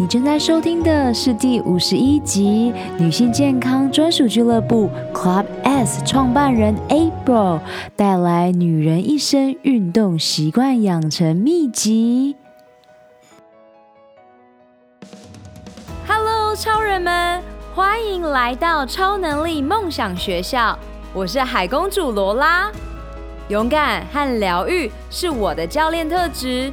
[0.00, 7.58] 你正在收听的是第五十一集女性健康专属俱乐部 Club S 创办人 April
[7.96, 12.36] 带来女人一生运动习惯养成秘籍。
[16.06, 17.42] Hello，超人们，
[17.74, 20.78] 欢迎来到超能力梦想学校。
[21.12, 22.70] 我是海公主罗拉，
[23.48, 26.72] 勇敢和疗愈是我的教练特质。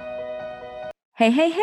[1.21, 1.61] 嘿嘿嘿，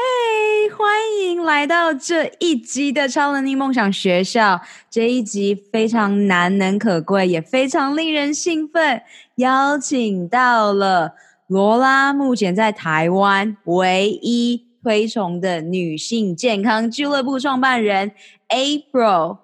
[0.70, 0.88] 欢
[1.20, 4.60] 迎来到这一集的超能力梦想学校。
[4.88, 9.02] 这一集非常难能可贵，也非常令人兴奋，
[9.34, 11.14] 邀请到了
[11.48, 18.12] 罗拉，目前在台湾唯一推崇的女性健康俱乐部创办人
[18.50, 19.38] April。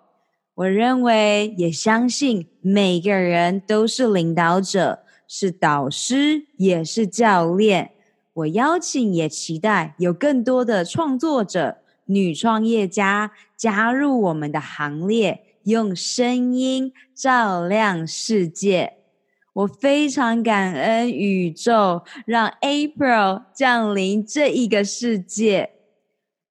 [0.55, 7.94] 我认为，也相信每个人都是领导者，是导师，也是教练。
[8.35, 18.95] 我邀请，也期待有更多的创作者、女创业家加入我们的行列，用声音照亮世界。
[19.53, 25.71] 我非常感恩宇宙，让 April 降临这一个世界。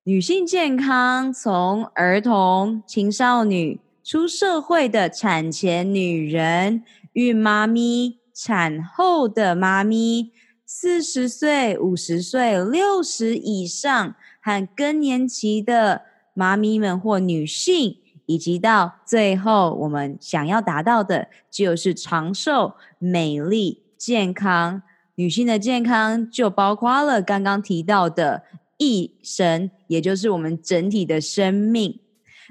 [0.05, 10.31] 女性健康从儿童、青少女、出社会的产前女人、孕妈咪、产后的妈咪。
[10.65, 24.81] 四十岁、五十岁、六十以上和更年期的妈咪们或女性，以及到最后我们想要达到的，就是长寿、美丽、健康。
[25.15, 28.43] 女性的健康就包括了刚刚提到的
[28.77, 31.99] 一生，也就是我们整体的生命。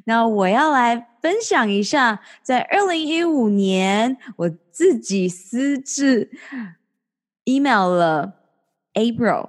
[0.05, 6.31] 那我要来分享一下，在二零一五年我自己私自。
[7.45, 8.35] Email 了
[8.95, 9.49] April，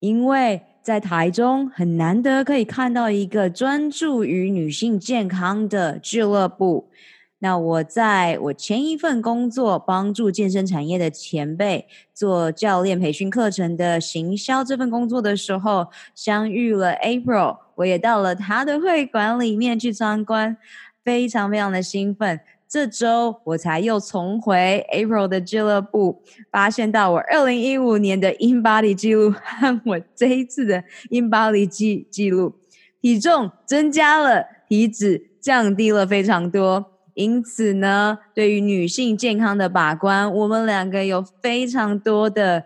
[0.00, 6.90] 因为在台中很难得可以看到一个专注于女性健康的俱乐部。
[7.38, 20.56] 那我在我前一份工作帮助健身产业的前辈做教练培训课程的行销这份工作的时候，相遇了 April，我也到了他的会馆里面去参观，
[21.04, 22.40] 非常非常的兴奋。
[22.74, 32.56] 这周我才又重回 April 的俱乐部，发现到我二零一五年的 InBody 记录和我这一次的 InBody 记记录，
[33.00, 36.86] 体重增加了，体脂降低了非常多。
[37.14, 42.64] 因此呢，对于女性健康的把关，我们两个有非常多的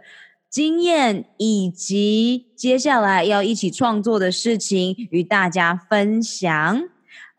[0.49, 6.89] 经验，以及接下来要一起创作的事情与大家分享。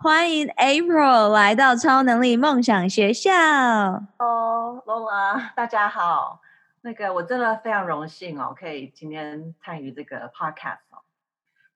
[0.02, 3.34] 欢迎 April 来到超能力梦想学校。
[3.34, 6.40] 哦，Lola， 大家好。
[6.80, 11.04] 那个我真的非常荣幸哦，可以今天参与这个 podcast 哦。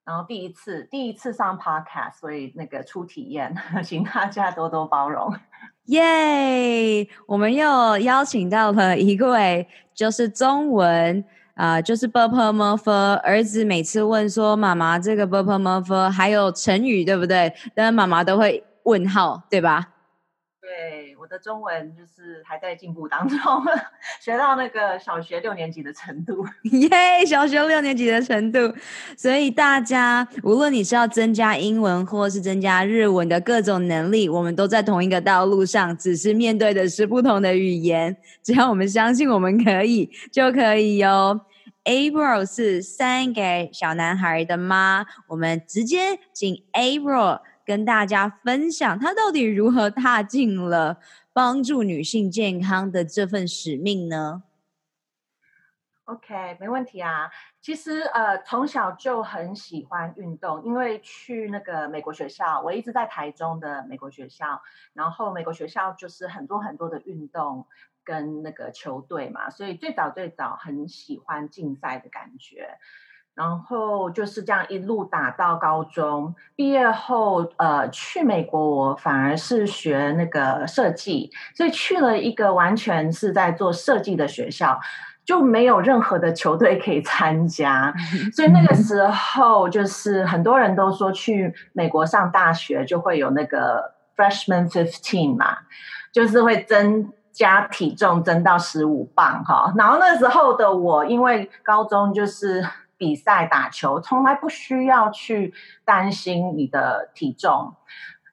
[0.06, 3.53] 然后第一次，第一次上 podcast，所以那个初体验，
[3.84, 5.35] 请大家多多包容。
[5.88, 7.05] 耶！
[7.28, 11.25] 我们又邀请到了一位，就是中文。
[11.56, 13.14] 啊，就是 purple mother。
[13.18, 17.53] 儿子每次问说妈妈这个 purple mother，还有成语对不对？
[17.75, 19.90] 但妈妈都会问号，对吧？
[20.62, 21.03] 对。
[21.23, 23.39] 我的中文就是还在进步当中，
[24.19, 26.45] 学到那个小学六年级的程度。
[26.79, 28.59] 耶小学六年级的程度。
[29.16, 38.17] 所以大家，无论你是要增加英文或是增加日文的各种能力，我们都在同一个道路上，只是面对的是不同的语言。
[38.44, 41.40] 只要我们相信我们可以，就可以哟。
[41.85, 51.00] April 是三个小男孩的妈，我们直接请 April 跟大家分享，她到底如何踏进了
[51.31, 54.44] 帮助女性健康的这份使命呢
[56.06, 57.29] ？OK，没问题啊。
[57.61, 64.61] 其实呃，从小就很喜欢运动，因为去那个美国学校，我一直在台中的美国学校，
[64.93, 67.66] 然后美国学校就是很多很多的运动。
[68.05, 72.78] 跟那个球队嘛，所以最早最早很喜欢竞赛的感觉，
[73.35, 84.80] 然后就是这样一路打到高中毕业后，呃，去美国我反而是学那个设计，所以去了一个完全是在做设计的学校，
[85.26, 87.94] 就没有任何的球队可以参加，
[88.35, 95.58] 所以那个时候就是很多人都说去美国上大学就会有那个 freshman fifteen 嘛，
[96.12, 97.12] 就是会增。
[97.34, 99.74] 加体重增到十五磅哈。
[99.76, 102.64] 然后那时候的我，因为高中就是
[103.03, 105.53] 比赛打球，从来不需要去
[105.84, 107.73] 担心你的体重。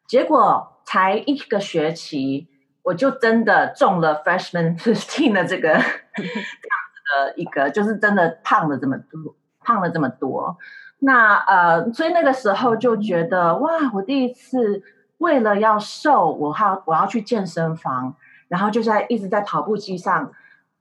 [0.06, 2.46] 结果才一个学期，
[2.84, 10.56] 我就真的中了 freshman fifteen 的这个这样子的一个，就是真的胖了这么多，胖了这么多。
[11.00, 14.84] 那呃，所以那个时候就觉得哇，我第一次
[15.18, 18.14] 为了要瘦，我要我要去健身房，
[18.46, 20.30] 然后就在一直在跑步机上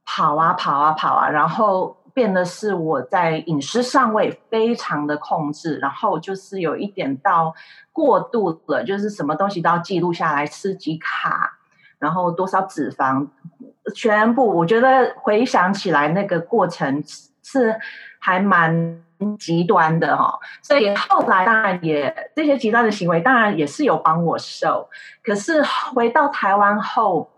[0.06, 7.56] 跑啊跑啊跑啊，然后变得是我在饮食上我也非常的控制，然后就是有一点到
[7.94, 11.58] 过度了，就是什么东西都要记录下来，吃几卡，
[11.98, 13.26] 然后多少脂肪，
[13.96, 17.02] 全部我觉得回想起来那个过程
[17.42, 17.80] 是
[18.20, 19.02] 还蛮。
[19.38, 24.88] 极端的哈，所以后来当然也这些极端的行为，当然也是有帮我瘦。
[25.22, 25.62] 可是
[25.94, 27.30] 回到台湾后，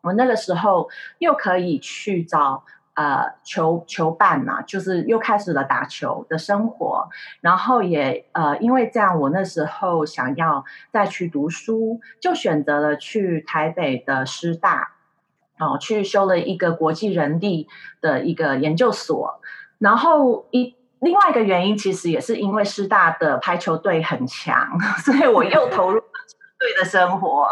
[0.00, 0.88] 我那个时候
[1.18, 2.64] 又可以去找
[2.98, 7.08] 呃球球伴嘛，就是又开始了打球的生活。
[7.40, 14.90] 然后也呃因为这样，我那时候想要再去读书，就选择了去台北的师大
[15.60, 17.68] 哦，去修了一个国际人力
[18.00, 19.40] 的一个研究所，
[19.78, 20.74] 然后一。
[21.00, 24.68] 另外一个原因，其实也是因为师大的排球队很强，
[24.98, 27.48] 所以我又投入了球队的生活，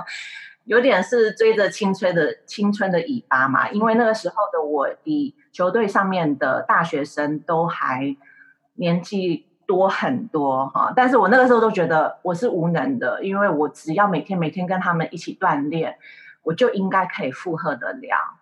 [0.67, 3.71] 有点是追着青春的青春的尾巴嘛。
[3.71, 8.15] 因为那个时候的我比球队上面的大学生都还
[8.75, 15.97] 年纪多很多哈，但是我那个时候都觉得我是无能的，因为我只要每天每天跟他们一起锻炼，
[16.43, 18.39] 我就应该可以负荷得了。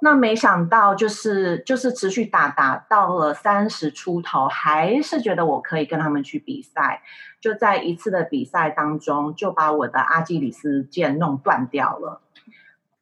[0.00, 7.02] 那没想到，就是就是持续打打到了三十出头，还是觉得我可以跟他们去比赛。
[7.42, 12.22] 就在一次的比赛当中，就把我的阿基里斯腱弄断掉了，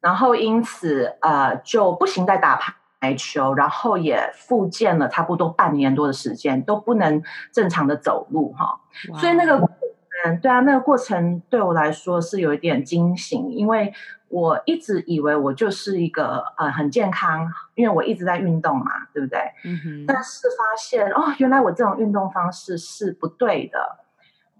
[0.01, 2.59] 然后因此呃就不行再打
[2.99, 7.23] 排球，然后也复健了差不多半年多的时间，都不能
[7.53, 8.81] 正常的走路哈。
[9.07, 9.19] Wow.
[9.19, 9.57] 所以那个
[10.25, 13.93] 嗯，对啊，那个过程对我来说是有一点惊醒，因为。
[14.33, 17.45] 我一直以为我就是一个呃很健康，
[17.75, 19.41] 因为我一直在运动嘛，对不对？
[19.65, 20.05] 嗯哼。
[20.07, 23.97] 但是发现哦，原来我这种运动方式是不对的，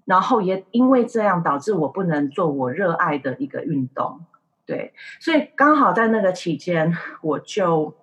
[0.05, 4.21] 然后也因为这样导致我不能做我热爱的一个运动，
[4.65, 4.93] 对。
[5.19, 7.95] 所以刚好在那个期间，我就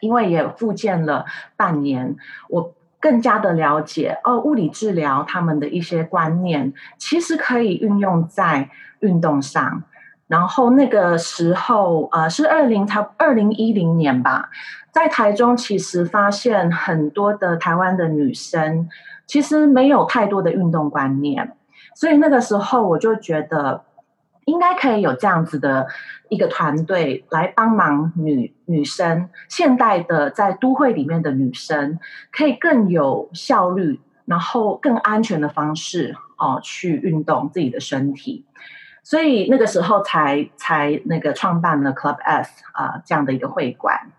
[0.00, 1.24] 因为也复健了
[1.56, 2.16] 半年，
[2.48, 8.70] 我更加的了解哦，物理治疗他们的一些观念，其实可以运用在
[9.00, 9.84] 运动上。
[10.26, 14.48] 然后那个时候，呃，是二零差二零一零年吧，
[14.94, 18.88] 在台中其实发现很多的台湾的女生
[19.26, 21.56] 其实没有太多的运动观念，
[21.96, 23.84] 所以那个时候我就觉得
[24.44, 25.88] 应该可以有这样子的
[26.28, 31.98] 一个团队来帮忙女女生，现代的在都会里面的女生
[32.30, 38.44] 可以更有效率，然后更安全的方式哦，去运动自己的身体。
[39.02, 44.12] 所以那个时候才才那个创办了 Club S 啊、这样的一个会馆。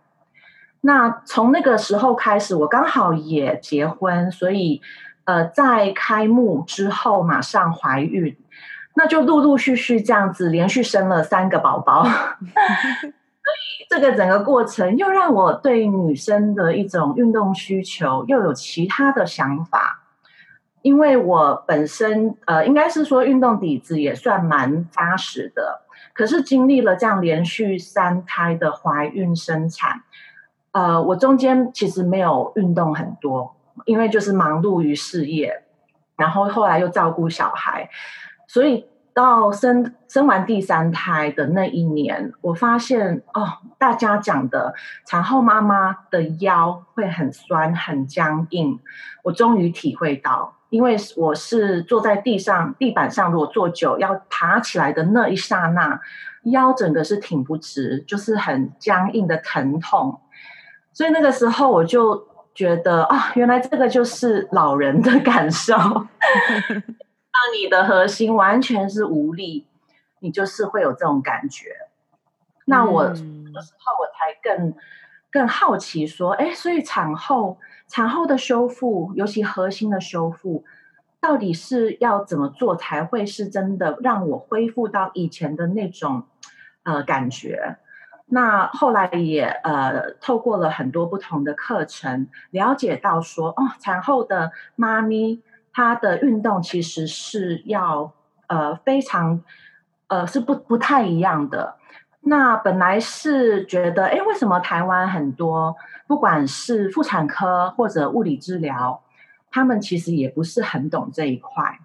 [0.85, 4.79] 那从那个时候开始，我刚好也结婚，所以
[5.23, 8.37] 呃在开幕之后马上怀孕，
[8.93, 12.03] 那就陆陆续续这样子连续生了三个宝宝。
[13.45, 20.03] 所以这个整个过程又让我对女生的一种运动需求又有其他的想法。
[20.83, 25.81] 因为我本身呃，应该是说运动底子也算蛮扎实的，
[26.13, 30.03] 可是经历了这样连续三胎的怀孕生产，
[30.75, 33.55] 呃，我中间其实没有运动很多，
[33.85, 35.63] 因为就是忙碌于事业，
[36.17, 37.89] 然后后来又照顾小孩，
[38.45, 44.73] 所以到生生完第三胎的那一年，我发现哦，大家讲的
[45.05, 48.77] 产后妈妈的腰会很酸很僵硬，
[49.23, 50.55] 我终于体会到。
[50.69, 56.01] 因为我是坐在地上，地板上，如果坐久要爬起来的那一刹那，
[56.43, 60.19] 腰整个是挺不直，就是很僵硬的疼痛。
[60.95, 65.75] 所以那个时候我就觉得啊，原来这个就是老人的感受。
[65.77, 66.07] 当
[67.53, 69.67] 你的核心完全是无力，
[70.21, 71.67] 你就是会有这种感觉。
[72.65, 74.73] 那我那时候我才更
[75.29, 77.59] 更好奇说，哎，所以产后。
[77.87, 80.65] 产后的修复，尤其核心的修复，
[81.21, 86.23] 到底是要怎么做才会是真的让我恢复到以前的那种
[86.81, 87.77] 呃感觉？
[88.27, 95.41] 那后来也呃透过了很多不同的课程，了解到说哦，产后的妈咪
[95.71, 98.11] 她的运动其实是要
[98.47, 99.41] 呃非常
[100.07, 101.75] 呃是不不太一样的。
[102.27, 105.75] 那本来是觉得，哎，为什么台湾很多
[106.07, 109.03] 不管是妇产科或者物理治疗，
[109.51, 111.79] 他们其实也不是很懂这一块，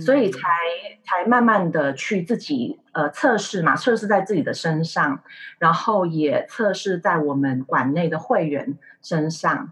[0.00, 0.40] 所以才
[1.04, 5.20] 才慢慢的去自己呃测试嘛，测试在自己的身上，
[5.58, 9.70] 然后也测试在我们馆内的会员身上，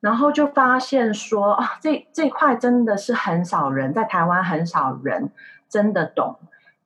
[0.00, 5.30] 然后就发现说啊，这这块真的是很少人在台湾很少人
[5.68, 6.38] 真的懂。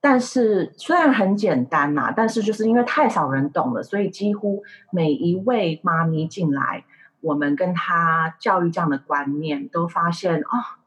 [0.03, 6.85] 但是虽然很简单嘛，但是就是因为太少人懂了，所以几乎每一位妈咪进来，
[7.21, 10.80] 我们跟她教育这样的观念，都发现哦，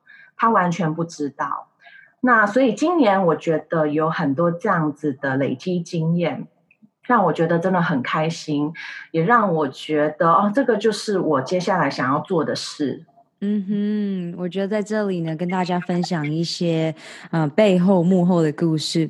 [0.44, 1.70] 他完全不知道。
[2.20, 6.48] 那所以今年我觉得有很多这样子的累积经验，
[7.04, 8.74] 让我觉得真的很开心，
[9.12, 13.06] 也让我觉得哦，这个就是我接下来想要做的事。
[13.40, 16.94] 嗯哼，我觉得在这里呢，跟大家分享一些
[17.32, 19.10] 呃背后幕后的故事。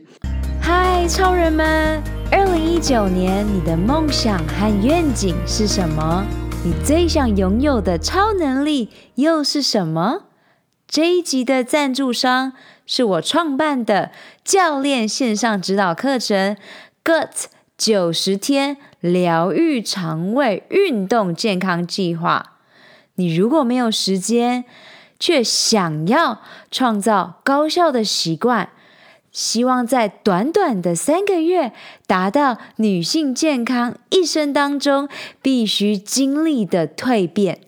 [0.61, 1.99] 嗨，超人们！
[2.31, 6.23] 二零一九年你的梦想和愿景是什么？
[6.63, 10.25] 你最想拥有的超能力又是什么？
[10.93, 12.53] 这一集的赞助商
[12.85, 14.11] 是我创办的
[14.45, 16.55] 教练线上指导课程
[17.03, 17.45] “GUT
[17.75, 22.59] 九十天疗愈肠胃运动健康计划”。
[23.17, 24.65] 你如果没有时间，
[25.17, 28.69] 却想要创造高效的习惯，
[29.31, 31.73] 希望在短短的三个月
[32.05, 35.09] 达到女性健康一生当中
[35.41, 37.61] 必须经历的蜕变，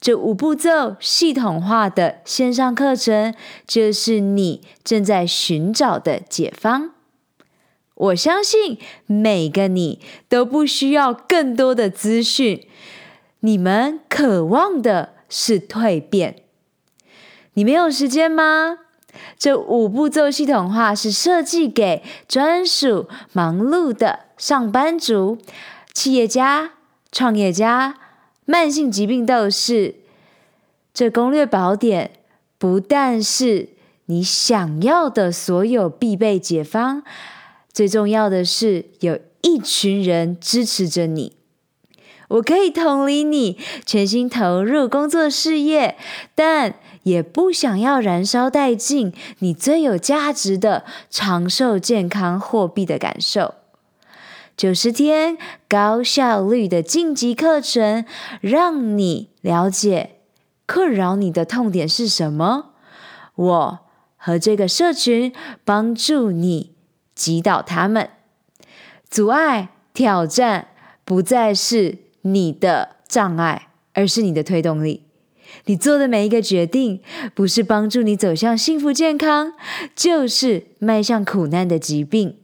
[0.00, 3.34] 这五步骤系统化的线上课程，
[3.66, 6.92] 就是你正在寻找的解方。
[7.94, 12.66] 我相信每个你都不需要更多的资讯。
[13.40, 16.44] 你们渴望的是蜕变，
[17.52, 18.78] 你没有时间吗？
[19.38, 25.36] 这五步骤系统化是设计给专属忙碌的上班族、
[25.92, 26.72] 企业家、
[27.10, 27.96] 创业家、
[28.50, 29.94] 慢性疾病斗士。
[30.92, 32.10] 这攻略宝典
[32.58, 33.68] 不但是
[34.06, 37.04] 你想要的所有必备解方，
[37.72, 41.36] 最重要的是有一群人支持着你。
[42.26, 45.96] 我可以同理你，全心投入工作事业，
[46.34, 53.54] 但也不想要燃烧殆尽你最有价值的长寿、健康、货币的感受。
[54.60, 55.38] 九十天
[55.70, 58.04] 高效率的晋级课程，
[58.42, 60.16] 让你了解
[60.66, 62.72] 困扰你的痛点是什么。
[63.36, 63.78] 我
[64.18, 65.32] 和这个社群
[65.64, 66.74] 帮助你
[67.14, 68.10] 击倒他们，
[69.08, 70.68] 阻碍、挑战
[71.06, 71.96] 不再是。
[72.20, 75.04] 你的障碍，而是你的推动力。
[75.64, 77.00] 你做的每一个决定，
[77.34, 79.54] 不是帮助你走向幸福健康，
[79.96, 82.36] 就是迈向苦难的疾病。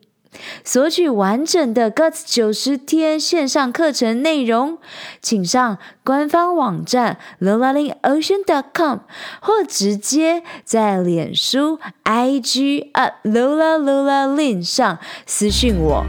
[0.65, 4.79] 索取完整的 GUT 九十天线上课程内容，
[5.21, 9.01] 请上官方网站 l o l a l i n o c e a n c o m
[9.41, 16.05] 或直接在脸书 IG at lola lola lin 上私讯我，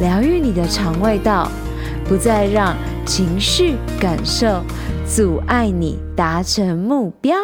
[0.00, 1.50] 疗愈你的肠胃道。
[2.08, 4.62] 不再让情绪感受
[5.06, 7.36] 阻碍你达成目标。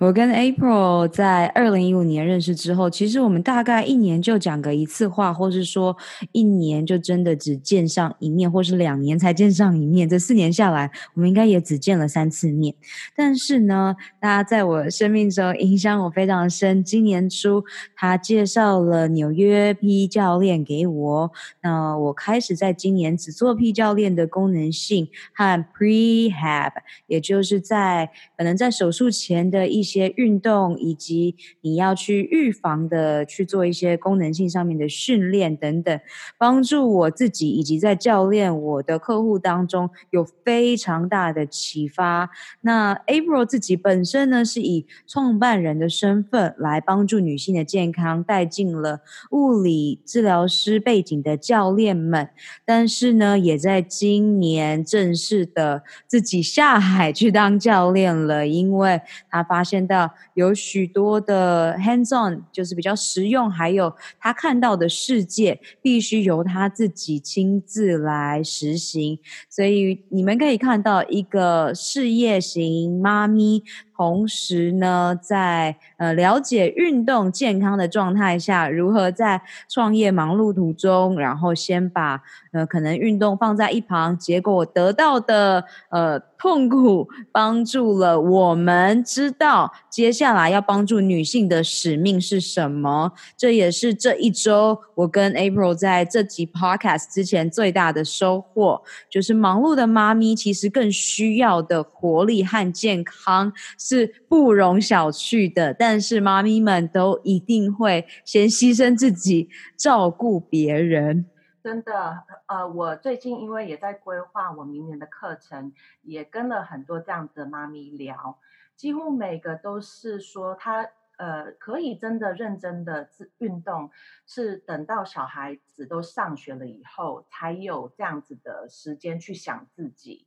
[0.00, 5.96] 我跟 April 在二零一五年认识之后，其实我们大概一年就讲个一次话，或是说
[6.32, 10.08] 一年就真的只见上一面，或是两年才见上一面。
[10.08, 12.74] 这四年下来，我们应该也只见了三次面。
[13.14, 16.82] 但是呢，大家在我生命中影响我非常深。
[16.82, 17.62] 今年初，
[17.94, 21.30] 他介绍了纽约 P 教练给我，
[21.62, 26.72] 那我开始在今年只做 P 教练的功能性和 Prehab，
[27.06, 29.83] 也就是在可能在手术前的一。
[29.84, 36.00] 一些运动，以及你要去预防的去做一些功能性上面的训练等等，
[36.38, 42.30] 帮助我自己以及在教练我的客户当中有非常大的启发。
[42.62, 52.30] 那 April 自己本身呢，是以创办人的身份来帮助女性的健康，带进了物理治疗师背景的教练们，
[52.64, 59.73] 但是呢，也在今年正式的自己下海去当教练了，因为他发现。
[59.74, 69.18] 见到有许多的 hands-on，就是比较实用，还有他看到的世界，必须由他自己亲自来实行。
[69.50, 73.64] 所以你们可以看到一个事业型妈咪
[73.96, 82.20] 同时呢，在呃了解运动健康的状态下，如何在创业忙碌途中，然后先把
[82.52, 93.12] 呃可能运动放在一旁，结果得到的呃痛苦，帮助了我们知道接下来要帮助女性的使命是什么。
[93.36, 103.52] 这也是这一周我跟 April 在这集 Podcast 之前最大的收获，就是忙碌的妈咪其实更需要的活力和健康
[103.84, 105.74] 是不容小觑的。
[105.74, 111.26] 但是妈咪们都一定会先牺牲自己照顾别人。
[111.62, 115.72] 真的，呃，我最近因为也在规划我明年的课程，
[116.02, 118.38] 也跟了很多这样的妈咪聊，
[118.76, 123.90] 几乎每个都是说她呃可以真的认真的自运动，
[124.26, 130.26] 是等到小孩子都上学了以后，才有这样子的时间去想自己，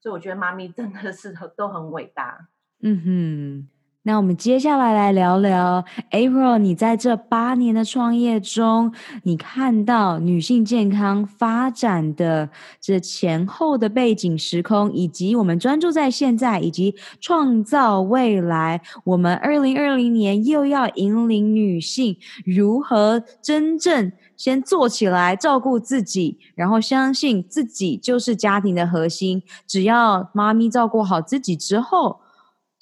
[0.00, 2.48] 所以我觉得妈咪真的是都很伟大。
[2.84, 3.68] 嗯哼。
[4.06, 18.82] 那我们接下来来聊聊，April，你在这八年的创业中，你看到女性健康发展的这前后的背景时空，以及我们专注在现在，以及创造未来。
[19.04, 29.42] 我们二零二零年又要引领女性如何真正先做起来，照顾自己，然后相信自己就是家庭的核心。
[29.66, 32.20] 只要妈咪照顾好自己之后，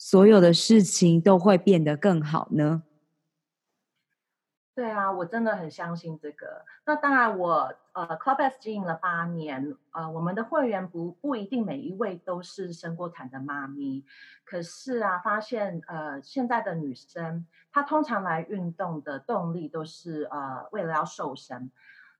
[0.04, 2.82] 所有的事情都会变得更好呢？
[4.74, 6.64] 对啊，我真的很相信这个。
[6.84, 14.04] 那当然我，呃，Club S 经营了八年，呃，我们的会员不不一定每一位都是生过产的妈咪，
[14.44, 21.70] 可是啊，发现呃，现在的女生她通常来运动的动力都是呃，为了要瘦身。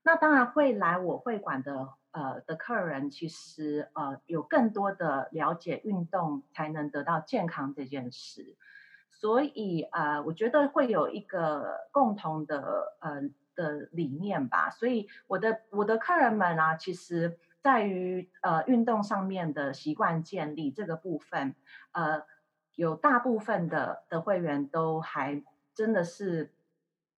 [0.03, 1.89] 那当然会来我会馆的。
[2.15, 8.55] 呃的客人其实呃有更多的了解运动才能得到健康这件事，
[9.09, 13.21] 所以呃我觉得会有一个共同的呃
[13.55, 14.69] 的理念吧。
[14.69, 21.55] 所以我的我的客人们啊，其实在于呃运动上面的习惯建立这个部分，
[21.93, 22.21] 呃
[22.75, 25.43] 有大部分的的会员都还
[25.73, 26.53] 真的是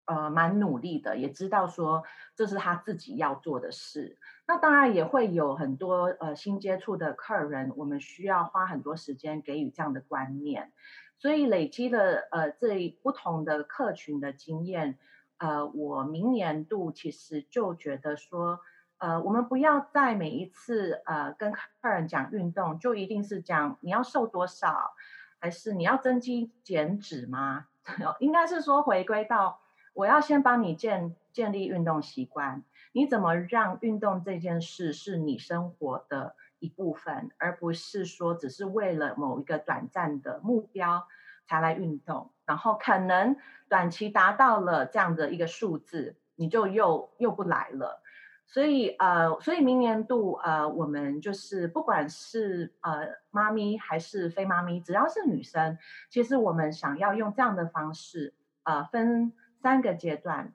[0.05, 2.03] 呃蛮努力的，也知道说
[2.35, 4.17] 这是他自己要做的事。
[4.47, 10.71] 那当然也会有很多呃新接触的客人，我们需要花很多时间给予这样的观念，
[11.17, 14.97] 所以累积了呃这不同的客群的经验，
[15.37, 18.59] 呃，我明年度其实就觉得说，
[18.99, 24.93] 呃，我们不要在每一次呃跟客人讲运动，就一定是讲你要瘦多少，
[25.39, 27.65] 还是你要增肌减脂吗？
[28.19, 29.59] 应该是说回归到
[29.95, 32.63] 我要先帮你建建立运动习惯。
[32.91, 41.07] 你怎么让运动这件事是你生活的一部分，而不是说只是为了某一个短暂的目标
[41.47, 43.35] 才来运动，然后可能
[43.67, 48.01] 短期达到了这样的一个数字，你就又又不来了。
[48.47, 55.77] 所以呃，所以明年度呃，我们就是不管是呃妈咪还是非妈咪，只要是女生，
[56.09, 59.33] 其实我们想要用这样的方式呃，分
[59.65, 60.53] 三个阶段。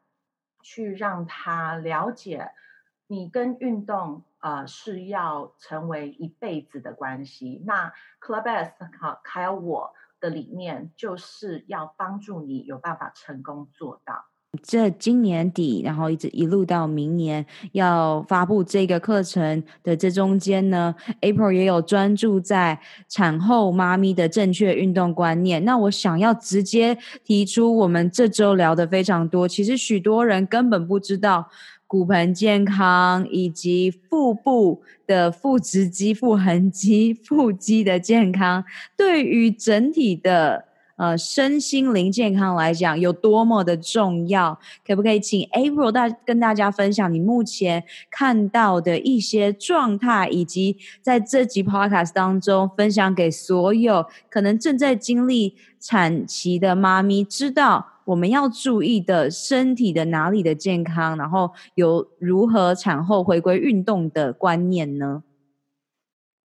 [0.62, 2.52] 去让他了解，
[3.06, 7.62] 你跟运动呃是要成为一辈子的关系。
[7.64, 14.26] 那 Club S 好，还有我的理念，就是要帮助你有办法成功做到。
[14.64, 25.64] 这今年底，然后一直一路到明年要发布这个课程的这中间呢，April 也有专注在产后妈咪的正确运动观念。
[25.64, 31.48] 那我想要直接提出，我们这周聊得非常多，其实许多人根本不知道
[31.86, 38.64] 骨盆健康以及腹部的腹直肌、腹横肌、腹肌的健康，
[38.96, 40.69] 对于整体的。
[41.00, 44.60] 呃，身心灵健康来讲有多么的重要？
[44.86, 65.22] 可不可以请 April 大跟大家分享你目前看到的一些状态，以及在这集 Podcast 当中分享给所有可能正在经历产期的妈咪，知道我们要注意的身体的哪里的健康，然后有如何产后回归运动的观念呢？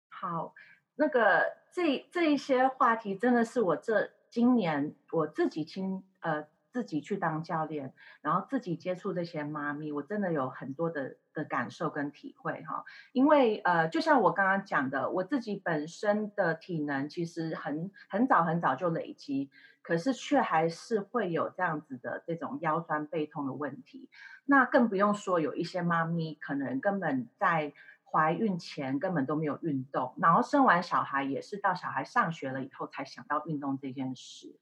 [0.09, 0.54] 好，
[0.94, 1.42] 那个
[1.74, 4.12] 这这一些话题真的是我这。
[4.37, 12.85] 今年我自己亲呃自己去当教练，然后自己接触这些妈咪，我真的有很多的的感受跟体会哈。
[13.14, 19.49] 因为呃，就像我刚刚讲的，我自己本身的体能其实很很早很早就累积，
[19.81, 24.11] 可是却还是会有这样子的这种腰酸背痛的问题。
[24.44, 27.72] 那更不用说有一些妈咪可能根本在
[28.09, 34.57] 怀孕前根本都没有运动，然后生完小孩也是到小孩上学了以后才想到运动这件事。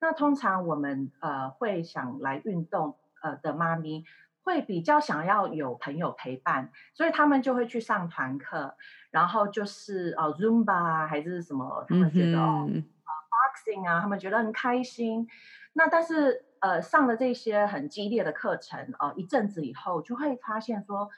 [0.00, 4.04] 那通常我们呃会想来运动呃的妈咪，
[4.44, 8.76] 会比较想要有朋友陪伴，所以他们就会去上团课，
[9.10, 15.26] 然后就是呃 Zumba 还是什么，他们觉得、嗯哦、Boxing 啊，他们觉得很开心。
[15.72, 21.08] 那但是呃上了这些很激烈的课程哦、呃，一阵子以后就会发现说。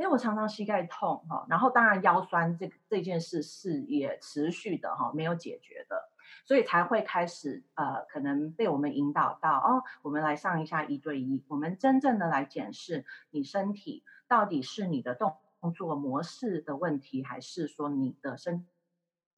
[0.00, 6.08] 因为我常常膝盖痛哈，然后当然腰酸这这件事是也持续的哈，没有解决的，
[6.46, 15.36] 所以才会开始呃，可能被我们引导到哦，我们来上一下一对一，我们真正的来检视你身体到底是你的动
[15.74, 18.66] 作模式的问题，还是说你的身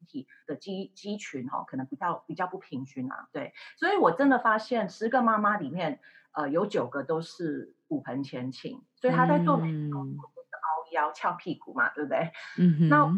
[0.07, 3.29] 体的肌肌群哈，可能比较比较不平均啊？
[3.33, 5.99] 对，所以我真的发现十个妈妈里面，
[6.31, 9.61] 呃，有九个都是骨盆前倾，所以她在做。
[10.93, 12.31] 腰翘屁股嘛，对不对？
[12.59, 12.89] 嗯哼。
[12.89, 13.09] 那那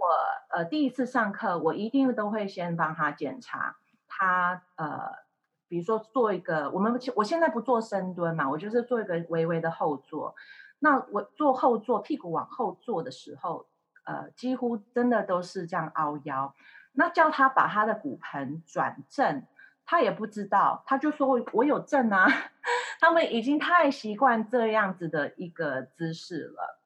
[0.00, 3.76] 我呃第一次上课，我一定都会先帮他检查
[4.08, 5.12] 他呃，
[5.68, 10.34] 比如说做一个我们我现在不做深蹲嘛，我就是做一个微微的后坐。
[10.78, 13.66] 那我做后坐，屁股往后坐的时候，
[14.04, 16.54] 呃，几乎真的都是这样凹腰。
[16.92, 19.46] 那叫他把他的骨盆转正，
[19.84, 22.26] 他也不知道，他就说我我有正啊。
[22.98, 26.79] 他们已经太习惯这样子的一个姿势了。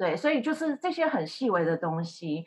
[0.00, 2.46] 对，所以就是这些很细微的东西，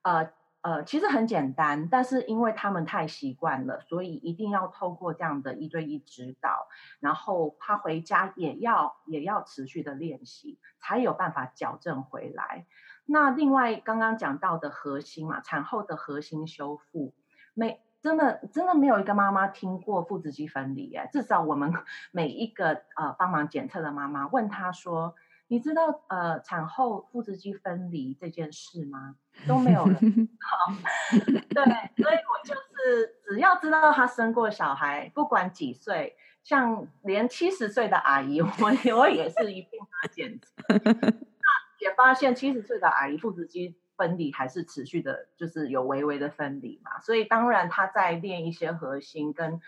[0.00, 0.30] 呃
[0.62, 6.66] 呃，其实很简单，但是因为他们太习惯了，所以一定要透过这样的一对一指导，
[7.00, 12.64] 然后他回家也要也要持续的练习，才有办法矫正回来。
[13.04, 17.12] 那另外刚刚讲到的核心嘛，产后的核心修复，
[17.52, 21.70] 没真的真的没有一个妈妈听过腹直肌分离耶，至少我们
[22.12, 25.14] 每一个呃帮忙检测的妈妈问她说。
[25.48, 29.16] 你知道呃产后腹直肌分离这件事吗？
[29.46, 29.94] 都没有人
[30.40, 30.72] 好，
[31.10, 31.64] 对，
[32.02, 38.48] 所以我就是只要知道她生过小孩，不管几岁，像连七十岁的阿姨， 我
[38.96, 49.60] 我也是一并发检查，那也发现七十岁的阿姨腹直肌分离还是持续的，就是有微微的分离嘛，所以当然她在练一些核心跟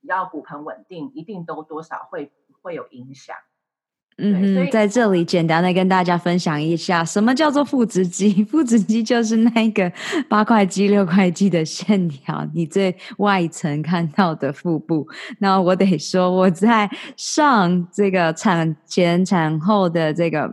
[0.00, 3.36] 要骨盆稳定，一定都多少会会有影响。
[4.18, 8.44] 嗯哼，在这里简单的跟大家分享一下，什么叫做腹直肌？
[8.44, 9.90] 腹直肌就是那个
[10.28, 15.06] 八块肌、六块肌的线条，你最外层看到的腹部。
[15.38, 20.52] 那我得说，我在上这个产前、产后的这个。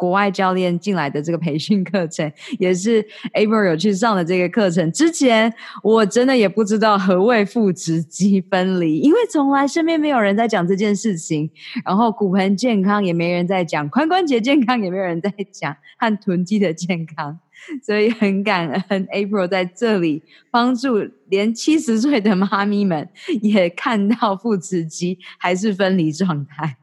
[0.00, 4.90] 国外教练进来的这个培训课程， 也是 April 有去上的这个课程。
[4.92, 11.50] 之前我真的也不知道何谓腹直肌分离，因为从来身边没有人在讲这件事情。
[11.84, 17.38] 然后骨盆健康也没人在讲，髋关节健康也没有人在讲，和臀肌的健康。
[17.84, 20.96] 所以很感恩 April 在这里帮助
[21.28, 23.06] 连七十岁的妈咪们
[23.42, 26.78] 也看到腹直肌还是分离状态。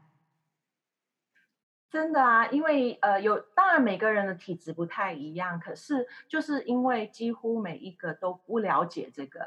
[1.90, 9.40] 真的啊，因为呃有，当然每个人的体质不太一样，可是就是因为几乎每一个都不了解这个，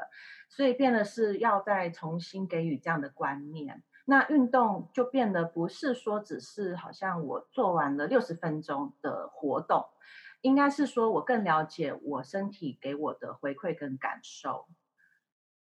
[0.48, 3.84] 所以变得是要再重新给予这样的观念。
[4.06, 9.86] 那运动就变得不是说只是好像我做完了六十分钟的活动，
[10.40, 14.66] 应该是说我更了解我身体给我的回馈跟感受。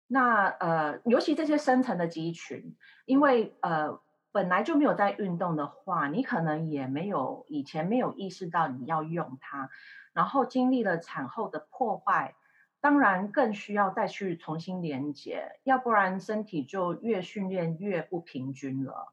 [0.08, 4.00] 那呃，尤其这些深层的肌群，因为呃。
[4.34, 9.70] 本来就没有在运动的话，你可能也没有以前没有意识到你要用它，
[10.12, 12.34] 然后经历了产后的破坏，
[12.80, 19.12] 当然更需要再去重新连接，要不然身体就越训练越不平均了。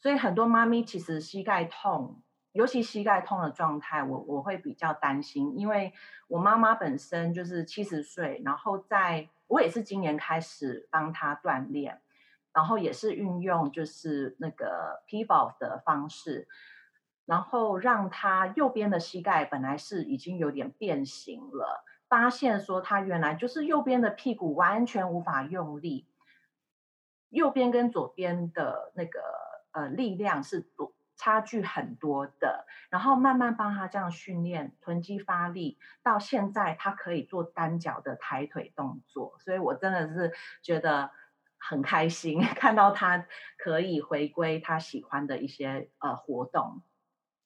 [0.00, 5.92] 所以很多妈咪其实膝盖痛，尤其膝盖痛的状态，我我会比较担心，因为
[6.26, 12.00] 我妈妈本身就是七十岁，然后在我也是今年开始帮她锻炼。
[12.58, 16.48] 然后也是运用就是那个 pivot 的方式，
[17.24, 26.08] 然后让他右边的膝盖本来是已经有点变形了，发现说他原来就是右边的屁股完全无法用力，
[27.28, 29.20] 右边跟左边的那个
[29.70, 41.12] 呃力量是多差距很多的，然后慢慢帮他这样训练臀肌发力，到现在他可以做单脚的抬腿动作，所以我真的是觉得。
[41.58, 43.26] 很开心 看到他
[43.58, 46.82] 可以回归他喜欢的一些呃活动，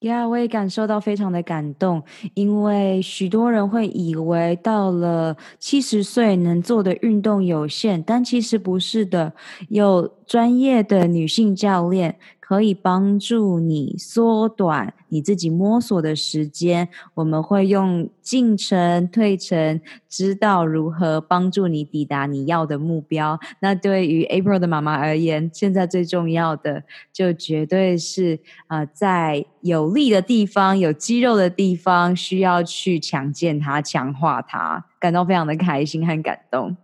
[0.00, 2.02] 呀，yeah, 我也感受到非常的感动，
[2.34, 9.32] 因为许多人会以为到了七十岁能做的运动有限，但其实不是的，
[9.68, 16.88] 有专业的女性教练可以帮助你缩短你自己摸索的时间。
[17.14, 23.38] 我们会用进程、退程，知道如何帮助你抵达你要的目标。
[23.60, 36.76] 那对于 April 的妈妈而言，现在最重要的就绝对是呃，在有力的地方、有肌肉的地方，需要去强健它、强化它，感到非常的开心和感动。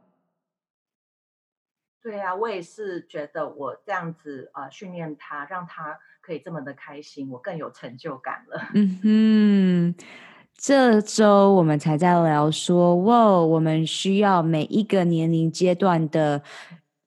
[2.02, 8.68] 对呀、啊，我也是觉得我这样子呃训练他，让他可以这么的开心，我更有成就感了。
[8.74, 10.04] 嗯哼，
[10.56, 16.42] 这周我们才在聊说，哇，我们需要每一个年龄阶段的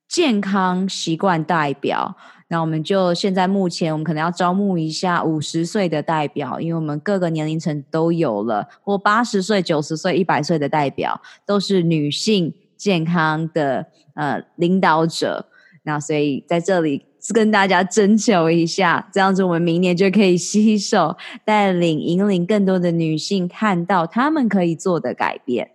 [0.07, 2.15] 健康习惯代表。
[2.49, 13.87] 那我们就现在目前，我们可能要招募一下五十岁的代表，因为我们各个年龄层都有了，或八十岁、九十岁、一百岁的代表，都是女性健康的。
[14.13, 15.47] 呃，领导者，
[15.83, 21.15] 那所以在这里跟大家征求一下，这样子我们明年就可以携手
[21.45, 25.71] 带领引领更多的女性看到她们可以做的改变。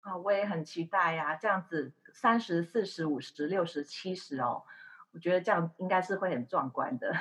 [0.00, 4.64] 啊，我也很期待呀，这样子三十、四十、五十、六十、七十哦，
[5.12, 7.14] 我觉得这样应该是会很壮观的。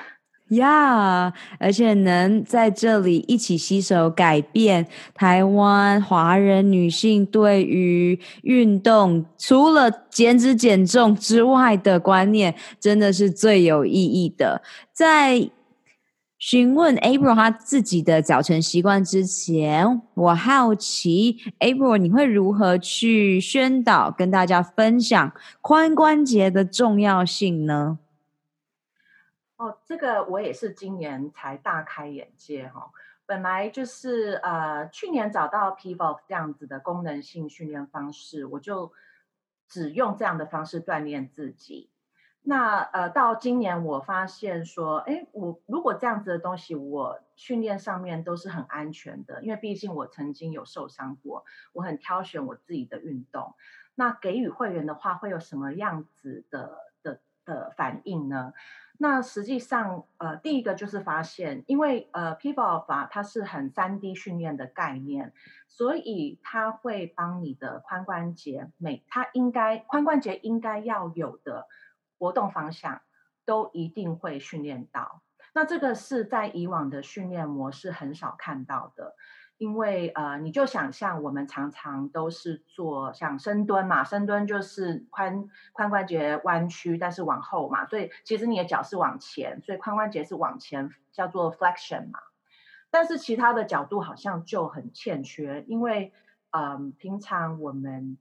[0.52, 14.62] 呀，yeah, 而且能在这里一起携手改变台湾华人女性对于运动除了减脂减重之外的观念，真的是最有意义的。
[14.94, 15.50] 在
[16.38, 28.00] 询问 April 她自己的早晨习惯之前，我好奇 April 你会如何去宣导跟大家分享髋关节的重要性呢？
[29.62, 32.92] 哦，这个我也是今年才大开眼界哈、哦。
[33.28, 38.92] 本来就是呃，去年找到 Pivot 这样子的功能性训练方式，我就
[39.68, 41.92] 只用这样的方式锻炼自己。
[42.42, 53.54] 那呃，到今年我发现说，哎，我如果这样子的东西，我训练上面都是很安全的，因为毕竟我曾经有受伤过，我很挑选我自己的运动。
[53.94, 58.54] 那给予会员的话，会有什么样子的的的反应呢？
[59.02, 65.34] 那实际上，呃，第一个就是发现，因为呃，Pivo 法它是很三 D 训练的概念，
[65.68, 71.66] 所以它会帮你的髋关节每它应该髋关节应该要有的
[72.20, 73.02] 活动方向，
[73.44, 75.24] 都一定会训练到。
[75.56, 79.16] 那这个是在以往的训练模式很少看到的。
[79.62, 92.20] 因为呃，你就想象我们常常都是做像深蹲嘛，深蹲就是髋髋关节弯曲，但是往后嘛，所以其实你的脚是往前，所以髋关节是往前，叫做 flexion 嘛。
[92.90, 96.12] 但是其他的角度好像就很欠缺，因为
[96.50, 98.18] 嗯、呃，平常我们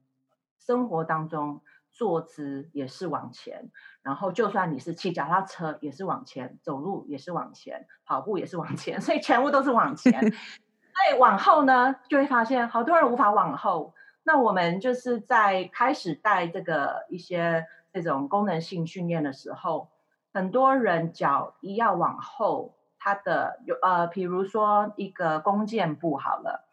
[0.59, 3.71] 生活当中坐姿也是往前，
[4.03, 10.13] 然后就算你是骑脚踏车也是往前，走路也是往前，跑步也是往前，所以全部都是往前。
[10.93, 13.93] 所以往后呢，就会发现好多人无法往后。
[14.23, 19.89] 那我们就是在开始带这个一些这种功能性训练的时候，
[20.33, 26.67] 很多人脚一要往后，他的有呃，比如说一个弓箭步好了，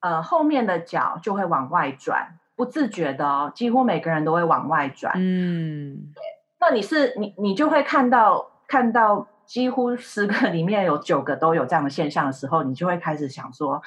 [0.00, 5.14] 呃，后面的脚就会往外转，不自觉的哦，几乎每个人都会往外转。
[5.16, 6.22] 嗯，对。
[6.58, 9.26] 那你是你你就会看到看到。
[9.50, 13.82] 几乎十个里面有九个都有这样的现象的时候，你就会开始想说，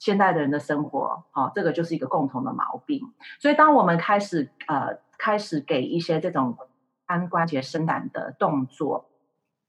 [0.00, 3.00] 现代的人的生活，哦，这个就是一个共同的毛病。
[3.38, 6.58] 所以，当我们开始呃开始给一些这种
[7.06, 9.08] 髋关节伸展的动作，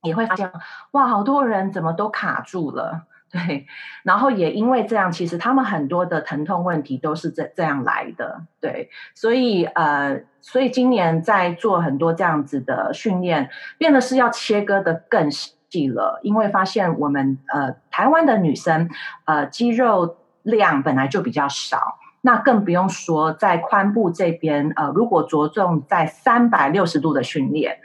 [0.02, 0.52] 你会发现，
[0.93, 3.06] 哇，好多人怎么都卡住了。
[3.30, 3.68] 对，
[4.04, 8.44] 然后也因为这样，其实他们很多的疼痛问题都是这这样来的。
[8.62, 18.90] 对，所以呃，所以今年在做很多这样子的训练，变得是要切割的更细了，因为发现我们呃台湾的女生
[19.26, 27.80] 呃肌肉量本来就比较少，那更不用说在髋部这边呃，如果着重在三百六十度的训练，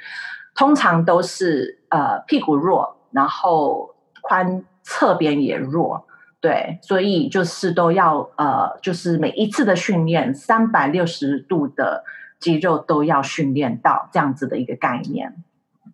[0.54, 4.62] 通常都是呃屁股弱，然后髋。
[4.82, 6.06] 侧边也弱，
[6.40, 12.04] 对，所以就是都要呃，就是每一次的训练，三百六十度的
[12.38, 15.36] 肌肉都要训练到这样子的一个概念。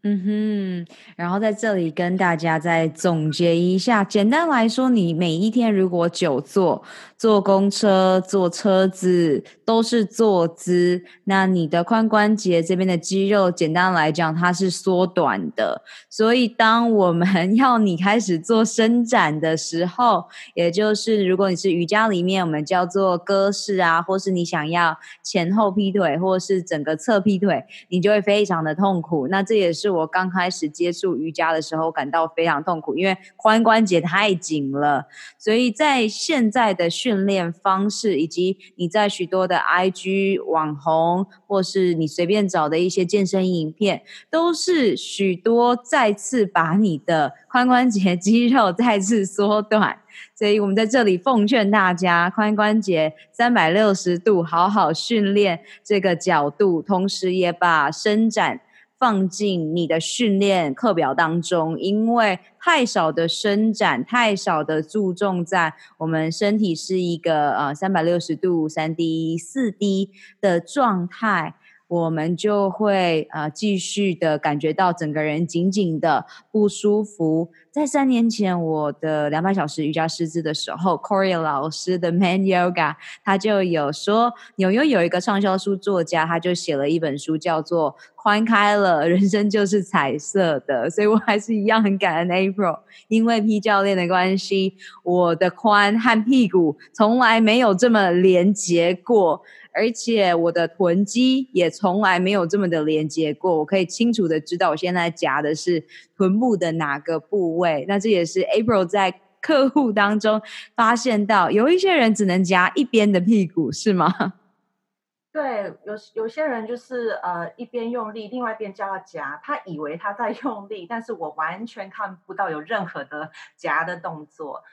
[0.02, 6.82] 嗯哼，然后在这里跟大家再总结一下，简单来说，你每一天如果久坐。
[7.18, 15.82] 坐公车、坐车子都是坐姿，那你的髋关节这边的肌肉，简单来讲，它是缩短的。
[16.08, 29.26] 所以，当我们 要你开始做伸展的时候，也就是如果你是瑜伽里面我们叫做鸽式啊，或是你想要前后劈腿，或是整个侧劈腿，你就会非常的痛苦。
[29.26, 35.06] 那这也是是我刚开始接触瑜伽的时候感到非常痛苦，因为髋关节太紧了。
[35.38, 50.00] 所以在现在的训练方式，以及你在许多的 IG 网红，或是你随便找的一些健身影片，都是许多再次把你的髋关节肌肉再次缩短。
[50.34, 58.60] 所以我们在这里奉劝大家，髋关节三百六十度好好训练这个角度，同时也把伸展
[58.98, 61.78] 放进你的训练课表当中。
[61.78, 71.54] 因为太少的伸展，太少的注重在我们身体是一个呃三百六十度三 D 四 D 的状态。
[71.88, 77.50] 我们就会呃继续的感觉到整个人紧紧的不舒服。
[77.70, 90.86] 在三年前我的两百小时瑜伽师资的时候，Corey 老师的 Man Yoga，他就有说，纽约有一个畅销书作家，他就写了一本书，叫做《髋开了，人生就是彩色的》。
[90.90, 94.74] 所以我还是一样很感恩 April，因为 P 教练的关系，
[95.04, 99.42] 我的髋和屁股从来没有这么连结过。
[99.78, 105.84] 而且我的臀肌也从来没有这么的连接过，我可以清楚的知道我现在夹的是
[106.16, 107.84] 臀部的哪个部位。
[107.86, 110.42] 那这也是 April 在客户当中
[110.74, 114.34] 发现到，有一些人只能夹一边的屁股，是吗？
[115.32, 124.64] 对，有有些人就是呃一边用力，另外一边叫他夹，他以为他在用力，但是我完全看不到有任何的夹的动作。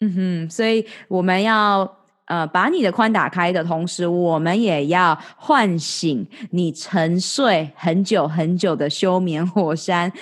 [0.00, 1.97] 嗯哼，所以我们要。
[2.28, 10.12] 呃，把你的髋打开的同时，我们也要唤醒你沉睡很久很久的休眠火山。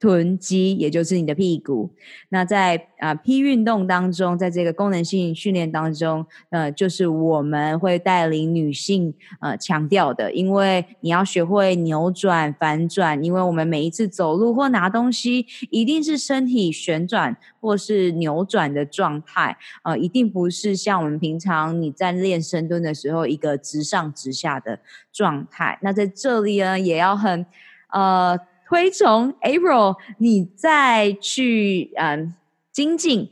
[0.00, 1.90] 臀肌，也就是你的屁股。
[2.30, 24.80] 那在啊、呃、P 运动当中，在这个功能性训练当中，呃，就是我们会带领女性呃强调的，因为你要学会扭转、反转，因为我们每一次走路或拿东西，一定是身体旋转或是扭转的状态，呃，一定不是像我们平常你在练深蹲的时候一个直上直下的
[25.12, 25.78] 状态。
[25.82, 27.44] 那在这里呢，也要很
[27.92, 28.38] 呃。
[28.70, 32.32] 推崇 April，你再去嗯
[32.70, 33.28] 精进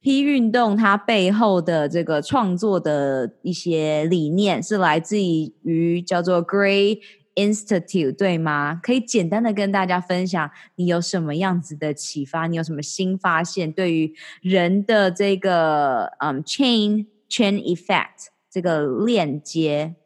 [0.00, 7.00] P 运动，它背后的这个创作的一些理念是来自于叫做 Gray
[7.34, 8.80] Institute，对吗？
[8.80, 12.46] 可以简单的跟大家分享你有什么样子的启发？
[12.46, 13.72] 你有什么新发现？
[13.72, 19.96] 对于人的这个嗯 chain chain effect 这个链接。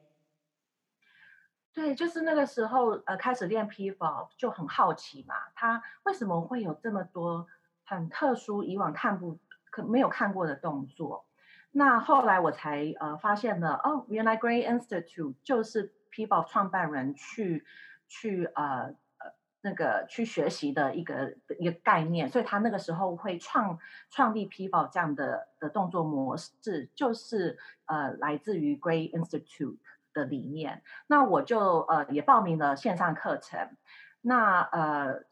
[1.75, 7.47] 对，就是那个时候，呃，开始练 Pivot 就很好奇嘛，他为什么会有这么多
[7.85, 9.39] 很特殊、以往看不
[9.71, 11.25] 可没有看过的动作？
[11.71, 17.65] 那后来我才呃发现了，哦，原来 Gray Institute 就是 Pivot 创办人去
[18.07, 19.33] 去呃呃
[19.63, 23.79] 那个去学习的一个一个概念，所以他那个时候会创
[24.11, 29.79] 创立 Pivot 这样的的动作模式，就是呃来自于 Gray Institute。
[30.13, 33.77] 的理念，那我就呃也报名了线上课程，
[34.21, 35.25] 那呃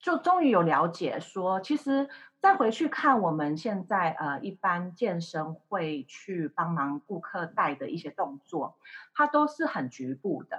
[0.00, 2.08] 就终于有了解说，其实
[2.40, 8.76] 再回去看我们现在呃一般健身会去帮忙顾客带的一些动作，
[9.14, 10.56] 它都是很局部的，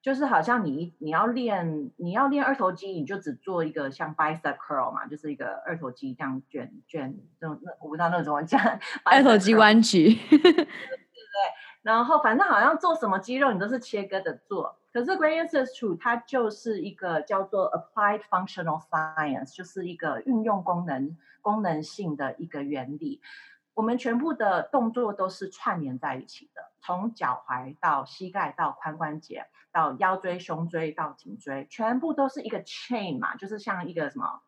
[0.00, 8.60] 就是好像你你要练你要练二头肌，你就只做一个像 bicep curl 嘛，就是一个二头肌这样卷卷，那那我不知道那个怎么讲，
[9.04, 10.16] 二头肌弯曲。
[11.86, 23.20] 然后反正好像做什么肌肉你都是切割的做，可是 Great Institute 它就是一个叫做 Applied Functional Science，就是一个运用功能功能性的一个原理。
[23.74, 34.40] 我们全部的动作都是串联在一起的，从脚踝到膝盖到髋关节到腰椎胸椎到颈椎，全部都是一个 chain 嘛，就是像一个什么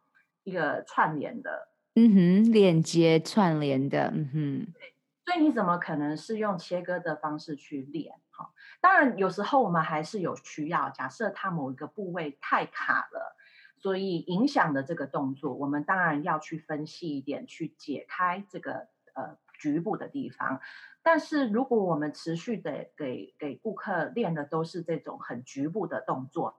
[0.42, 4.66] 一个串联的，嗯哼，链接串联的，嗯哼。
[5.28, 8.14] 所以你怎么可能是用切割的方式去练？
[8.30, 10.88] 哈，当然有时候我们还是有需要。
[10.88, 13.36] 假设它某一个部位太卡了，
[13.76, 20.62] 所以影响的这个动作，我们当然要去分析一点，去解开这个呃局部的地方。
[21.02, 26.58] 但是如果我们持续的给给顾客练的都是这种很局部的动作，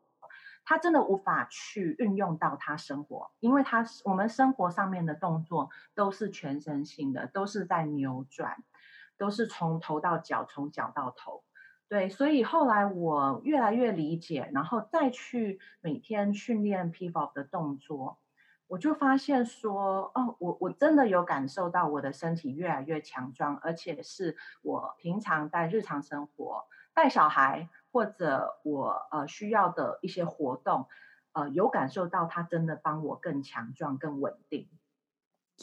[0.70, 8.64] 他真的无法去运用到他生活，因为他我们生活上面的动作都是全身性的，都是在扭转，
[9.18, 11.44] 都是从头到脚，从脚到头。
[11.88, 18.20] 对，所以后来我越来越理解，然后再去每天训练 Pivot 的动作，
[18.68, 27.70] 我就发现说，哦，我我真的有感受到我的身体越来越强壮，而且是我平常在日常生活带小孩。
[27.92, 30.88] 或者我呃需要的一些活动，
[31.34, 34.68] 呃，有感受到它真的帮我更强壮、更稳定。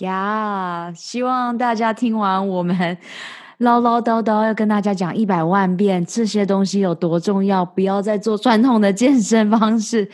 [0.00, 2.98] 呀希望大家听完我们
[3.58, 10.10] 唠唠叨叨要跟大家讲一百万遍这些东西有多重要，不要再做传统的健身方式，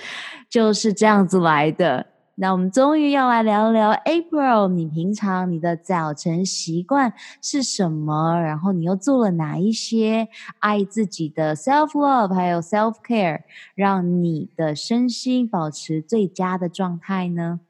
[0.48, 2.11] 就是这样子来的。
[2.34, 7.12] 那我们终于要来聊聊 April，你平常你的早晨习惯
[7.42, 8.40] 是什么？
[8.40, 10.28] 然后你又做了哪一些
[10.58, 13.42] 爱自己的 self love，还有 self care，
[13.74, 17.60] 让你的身心保持最佳的状态呢？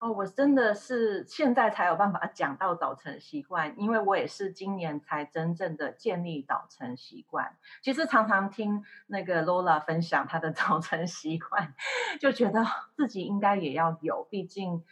[0.00, 7.54] 哦，我真的是现在才有办法讲到早晨习惯，因为我也是今年才真正的建立早晨习惯。
[7.82, 11.74] 其实常常听那个 Lola 分享她的 早晨习惯，
[12.18, 12.64] 就觉得
[12.96, 14.82] 自己应该也要有，毕竟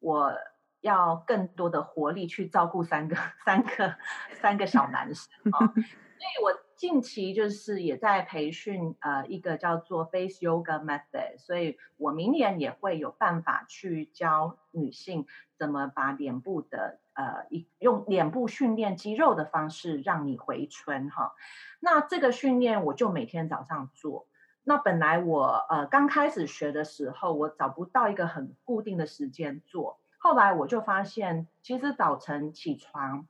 [0.00, 0.32] 我
[0.80, 3.94] 要更多的活力去照顾三个、三个、
[4.32, 6.65] 三个小男生啊，所以我。
[6.76, 21.34] 近期就是也在培训呃一个叫做 Face Yoga Method，所以我明年也会有办法去教女性怎么把脸部的呃一用脸部训练肌肉的方式让你回春哈。
[21.80, 24.26] 那这个训练我就每天早上做。
[24.62, 33.26] 那本来我呃刚开始学的时候，我找不到一个很固定的时间做，后来我就发现其实早晨起床。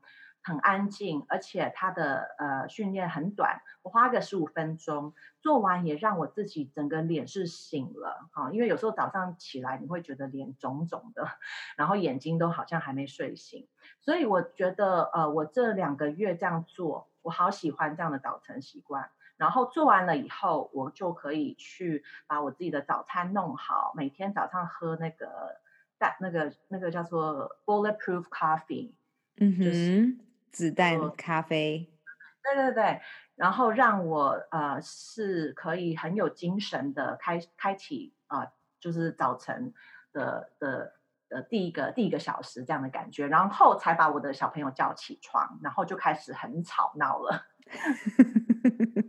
[0.46, 8.52] 很安静，而且他的呃训练很短，我花个十五分钟做完，也让我自己整个脸是醒了啊。
[8.52, 11.26] 因为有时候早上起来你会觉得脸肿肿的，
[11.76, 13.66] 然后眼睛都好像还没睡醒，
[14.00, 19.10] 所以我觉得呃我这两个月这样做，我好喜欢这样的早晨习惯。
[19.36, 25.60] 然后做完了以后，我就可以去把我自己的早餐弄好，每天早上喝那个
[25.98, 28.92] 带那个那个叫做 Bulletproof Coffee，
[29.38, 29.64] 嗯哼。
[29.64, 30.16] 就是
[30.56, 31.92] 子弹咖啡，
[32.42, 33.02] 对对对，
[33.34, 39.74] 然后让我呃是可以很有精神的开开启啊、呃，就是早晨
[40.14, 40.94] 的的
[41.28, 47.42] 的第一个第一个小时这样的感觉，然后才把我的小朋友叫起床，然后就开始很吵闹了。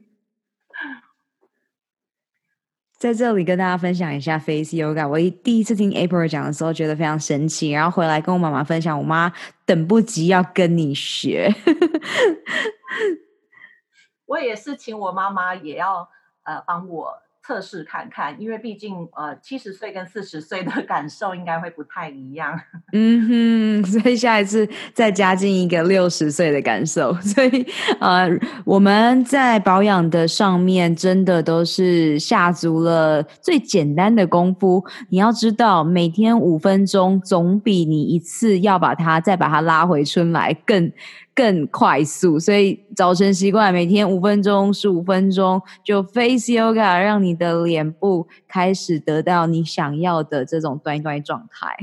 [2.98, 5.08] 在这里跟大家分享一下 Face Yoga。
[5.08, 9.32] 我一第一次听 April 讲的时候，觉得非常神奇，然后回来跟我妈妈分享，我妈
[9.66, 11.54] 等不及要跟你学。
[14.26, 16.10] 我也是请我妈妈也要
[16.44, 17.22] 呃帮我。
[17.48, 22.60] 测试看看，因为毕竟呃七十岁跟四十岁的感受应该会不太一样。
[22.92, 27.14] 嗯哼， 所以下一次再加进一个六十岁的感受。
[27.24, 27.66] 所以
[28.02, 28.28] 呃
[28.66, 34.84] 我们在保养的上面真的都是下足了最简单的功夫。
[35.08, 40.92] 你要知道，每天五分钟总比你一次要把它再把它拉回春来更。
[41.38, 51.78] 更快速，所以早晨习惯每天五分钟、十五分钟就 Face Yoga，让你的脸部开始得到你想要的这种端端状态。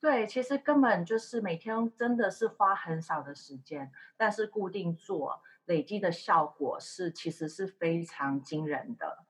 [0.00, 9.24] 对，其实根本就是每天真的是花很少的时间，但是固定做累积的效果是其实是非常惊人的。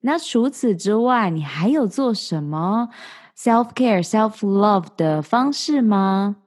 [0.00, 2.88] 那除此之外，你还有做什么
[3.36, 6.38] self care、self love 的方式吗？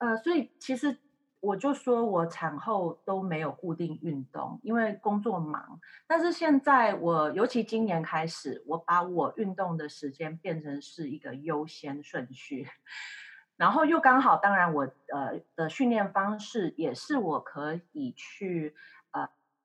[0.00, 0.98] 呃，所以其实
[1.40, 5.80] 我就说我产后都没有固定运动，因为工作忙。
[6.06, 12.66] 但是现在我，尤其今年开始，我把我运动的时间变成是一个优先顺序。
[13.56, 18.74] 然后又刚好，当然我呃的训练方式也是我可以去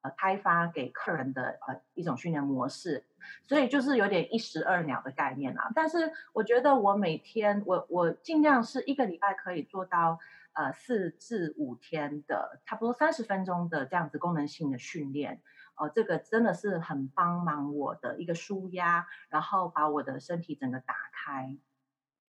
[0.05, 3.03] 呃开发给客人的呃一种训练模式。
[3.41, 10.19] 所以就是有点一石二鸟的概念啊，但是我觉得我每天我我尽量是一个礼拜可以做到
[10.53, 15.41] 呃四至五天的差不多三十分钟的这样子功能性的训练，
[15.75, 21.57] 呃，这个真的是很帮忙我的一个舒压，然后把我的身体整个打开。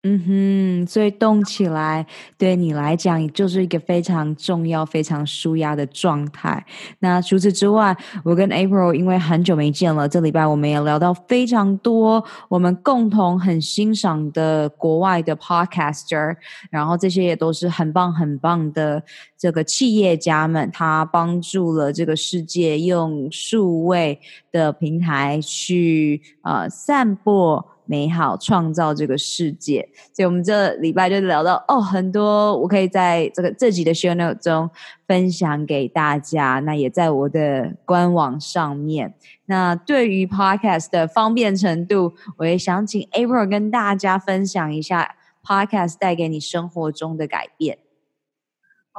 [0.02, 2.06] 嗯哼，所以动起来
[2.38, 6.64] 对你来讲就是一个非常重要、非常舒压的状态。
[7.00, 7.94] 那除此之外，
[8.24, 16.34] 我跟 April 因为很久没见了，这礼拜我们也聊到非常多我们共同很欣赏的国外的 Podcaster，
[16.70, 19.02] 然后这些也都是很棒、很棒的
[19.36, 24.18] 这个企业家们，他帮助了这个世界用数位
[24.50, 27.66] 的平台去呃散播。
[27.90, 34.70] 美好创造这个世界，所以我们这礼拜就聊到哦，很多我可以在这个这集的 show note 中
[35.08, 36.60] 分享给大家。
[36.60, 39.12] 那也在我的官网上面。
[39.46, 47.78] 那对于 podcast 的方便程度，我也想请 April 跟大家分享一下 podcast 带给你生活中的改变。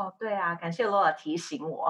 [0.02, 1.88] 哦，对啊，感谢 Lola 提醒我，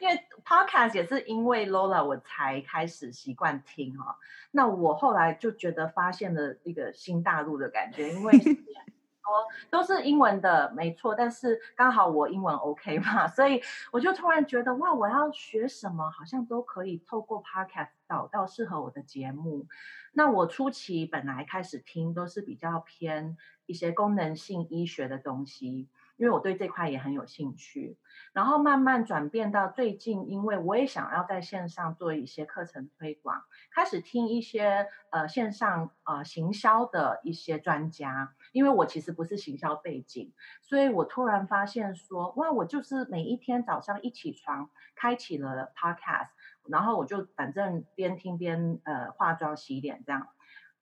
[0.00, 0.14] 因为
[0.44, 4.14] Podcast 也是因为 Lola 我才开始习惯听哈、哦。
[4.52, 8.32] 那我后来就觉得发现了一个新大陆的感觉，因为
[9.68, 11.14] 都是英文的，没错。
[11.14, 13.60] 但是刚好我英文 OK 嘛，所以
[13.90, 19.66] 我就突然觉得哇，我要学什么，好像都可以透过 Podcast 找到适合我的节目。
[20.12, 25.88] 那我初期本来开始听都是比较偏一些功能性医学的东西。
[26.16, 27.98] 因为我对这块也很有兴趣，
[28.32, 33.42] 然后慢慢转变到最近，因为我也想要在线上做一些课程推广，
[33.74, 46.28] 开始听一些呃线上呃行销的一些专家，因为我其实不是行销背景，所以我突然发现说，哇，我就是每一天早上一起床，开启了 Podcast，
[46.68, 50.28] 然后我就反正边听边呃化妆洗脸这样，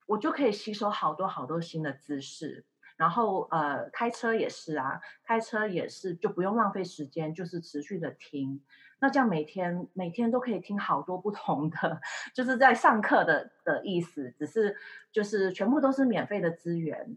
[0.07, 2.67] 我就可以吸收好多好多新的知识。
[3.03, 8.61] 然后呃，开车也是啊，开车也是就不用浪费时间，就是持续的听。
[9.01, 12.01] 那这样每天每天都可以听好多不同的，
[12.33, 14.77] 就是在上课的的意思，只是
[15.11, 17.17] 就是全部都是免费的资源。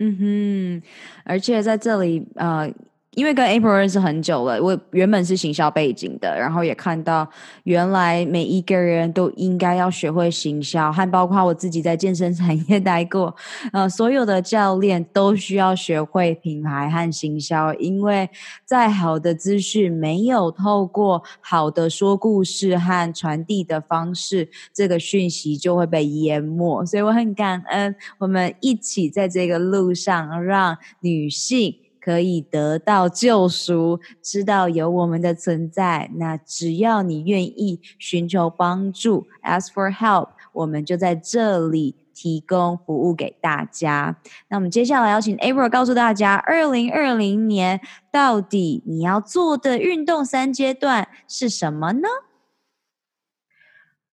[0.00, 0.82] 嗯哼，
[1.24, 2.70] 而且在这里呃。
[3.16, 7.26] 因为跟 April 认识很久了，我原本是行销背景的，然后也看到
[7.64, 13.34] 原来每一个人都应该要学会行销，还包括我自己在健身产业待过，
[13.72, 18.28] 呃，所有的教练都需要学会品牌和行销，因为
[18.66, 26.84] 再好的资讯没有透过好的说故事和传递的方式，这个讯息就会被淹没。
[26.84, 31.76] 所以我很感恩，我们一起在这个路上让女性。
[32.06, 36.08] 可以得到救赎，知道有我们的存在。
[36.14, 44.16] 那只要你愿意寻求帮助，ask for help，我们就在这里提供服务给大家。
[44.46, 47.80] 那我们接下来邀请 April 告诉大家，二零二零年
[48.12, 52.06] 到底你要做的运动三阶段是什么呢？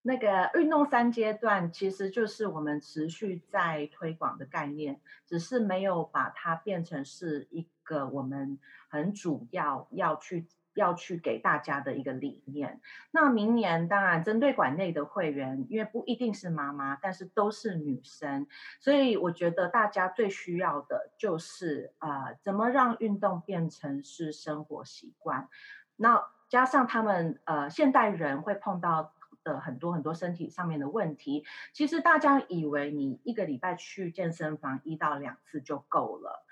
[0.06, 8.58] 那个运动三阶段其实就是我们持续在推广的概念，只是没有把它变成是一个我们
[8.90, 12.82] 很主要要去要去给大家的一个理念。
[13.12, 18.48] 那明年当然针对馆内的会员，因为不一定是妈妈，但是都是女生，
[18.80, 25.48] 所以我觉得大家最需要的就是啊、呃，怎么让运动变成是生活习惯。
[25.96, 29.14] 那加上他们呃现代人会碰到。
[29.44, 36.46] 的很多很多身体上面的问题，其实大家以为你一个礼拜去健身房一到两次就够了，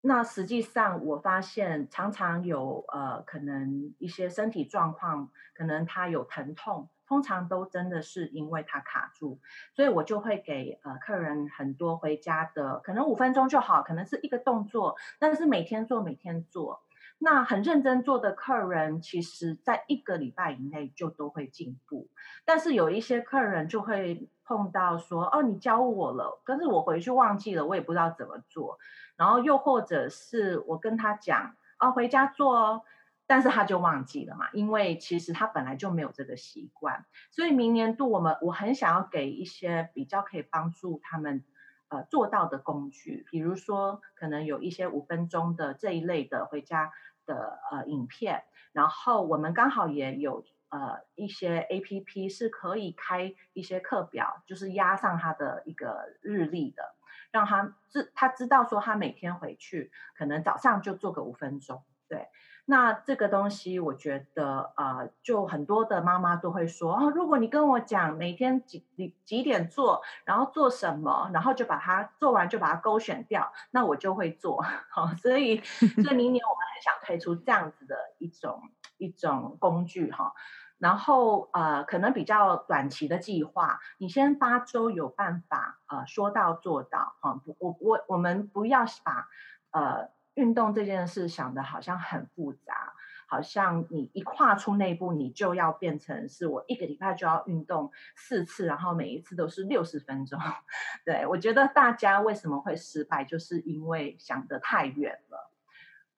[0.00, 9.40] 那实际上我发现常常有呃可能一些身体状况，可能他有疼痛，通常都真的是因为他卡住，
[9.74, 16.82] 所以我就会给呃客人很多回家的，可能五分钟就好，可能是一个动作，但是每天做每天做。
[17.20, 22.08] 那很认真做的客人，其实在一个礼拜以内就都会进步。
[22.44, 28.78] 但是有一些客人就会碰到说：“哦，你教我了，可是我回去忘记了，我也不知道怎么做。”
[29.18, 32.82] 然后又或者是我跟他讲：“哦，回家做哦。”
[33.26, 37.04] 但是他就忘记了嘛，因为其实他本来就没有这个习惯。
[37.30, 41.44] 所以明年度我们我很想要给一些比较可以帮助他们
[41.88, 46.92] 呃做到的工具，比如说可能有一些五分钟的这一类的回家。
[47.28, 56.82] 的呃影片，然后我们刚好也有呃一些 APP 是可以开一些课表，就是压上他的一个日历的，
[57.30, 62.28] 让他知他知道说他每天回去可能早上就做个五分钟，对。
[62.70, 74.62] 那这个东西，我觉得呃，就很多的妈妈都会说哦，如果你跟我讲每天几几几点做，然后做什么，然后就把它做完，就把它勾选掉，那我就会做。
[74.92, 78.60] 好，所以所以明年我们很想推出这样子的一种
[78.98, 80.34] 一种工具哈。
[80.78, 87.34] 然后呃，可能比较短期的计划，你先八周有办法呃说到做到哈。
[87.34, 89.28] 不，我我我们不要把
[89.72, 90.10] 呃。
[90.34, 92.94] 运动这件事想的好像很复杂，
[93.28, 100.38] 好像你一跨出那一步，你就要变成是我一个礼拜就要运动四次，然后每一次都是六十分钟。
[101.04, 105.47] 对，我觉得大家为什么会失败，就是因为想得太远了。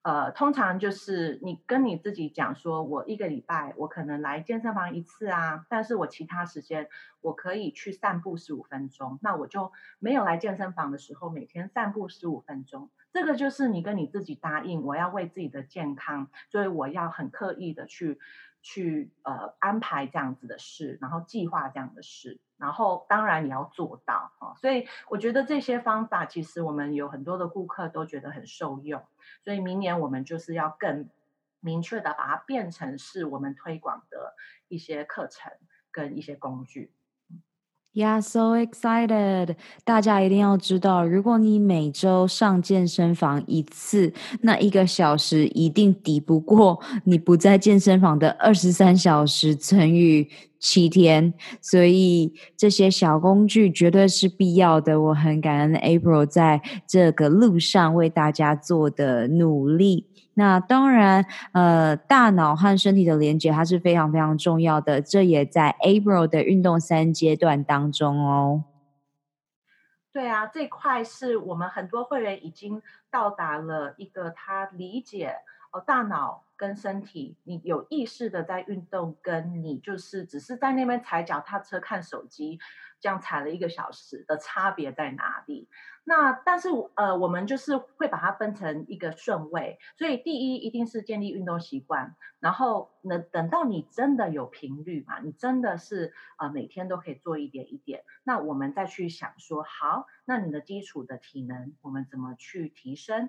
[0.02, 6.88] 呃，通常就是你跟你自己讲说，我一个礼拜我可能来健身房一次啊，但是我其他时间
[7.20, 12.90] 我可以去散步十五分钟，那我就没有来健身房的时候，每天散步十五分钟。
[13.12, 18.18] 这个就是你跟你自己答应，我要为自己的健康，所以我要很刻意的去
[18.62, 24.54] 去呃安排这样子的事，然后计划这样的事，然后当然你要做到啊。
[24.56, 29.02] 所以我觉得这些方法其实我们有很多的顾客都觉得很受用，
[29.42, 31.08] 所以明年我们就是要更
[31.60, 34.34] 明确的把它变成是我们推广的
[34.68, 35.52] 一些课程
[35.90, 36.92] 跟一些工具。
[37.92, 39.56] Yeah, so excited！
[39.84, 44.12] 大家一定要知道，如果你每周上健身房一次，
[44.42, 50.28] 那一个小时一定抵不过你不在健身房的二十三小时乘以
[50.60, 51.34] 七天。
[51.60, 55.00] 所以这些小工具绝对是必要的。
[55.00, 60.06] 我很感恩 April 在这个路上为大家做的努力。
[60.34, 68.64] 那当然，呃，大脑和身体的连接它是非常非常重要的，这也在 April 的运动三阶段当中哦。
[70.12, 75.36] 对啊，这块是我们很多会员已经到达了一个他理解
[75.72, 82.58] 哦，大脑跟身体，你有意识的在运动，跟你就是只是在那边踩脚踏车、看手机，
[83.00, 85.68] 这样踩了一个小时的差别在哪里？
[86.04, 103.28] 那但是呃，我们就是会把它分成一个顺位，所以第一一定是建立运动习惯，然后呢，等到你真的有频率嘛，你真的是呃每天都可以做一点一点，那我们再去想说，好，那你的基础的体能我们怎么去提升？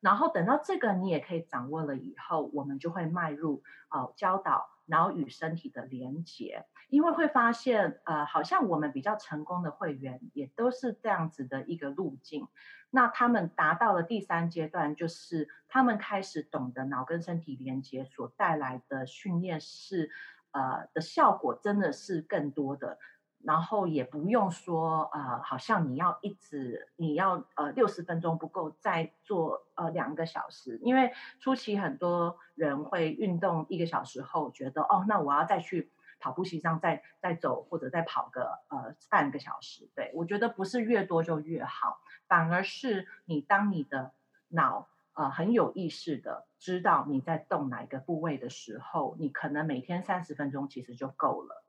[0.00, 4.68] 然后等到这个你也可以掌握了以后，我们就会迈入呃教导。
[4.84, 12.46] 脑与身体的连接，因为会发现，呃，好像我们比较成功的会员也都是这样子的一个路径。
[12.90, 20.10] 那他们达到了第三阶段，就是他们开始懂得脑跟身体连接所带来的训练是，
[20.50, 22.98] 呃，的效果真的是更多的。
[23.42, 35.90] 然后也不用说，呃，好像你要一直，你要呃六十分钟不够，再做呃两个小时，因为初期很多人会运动一个小时后，觉得哦，那我要再去
[36.22, 39.90] 跑步机上再再走或者再跑个呃半个小时。
[39.94, 44.12] 对，我觉得不是越多就越好，反而是你当你的
[44.48, 51.64] 脑呃很有意识的知道你在动哪一个部位的时候，你可能每天三十分钟其实就够了。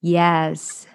[0.00, 0.86] Yes，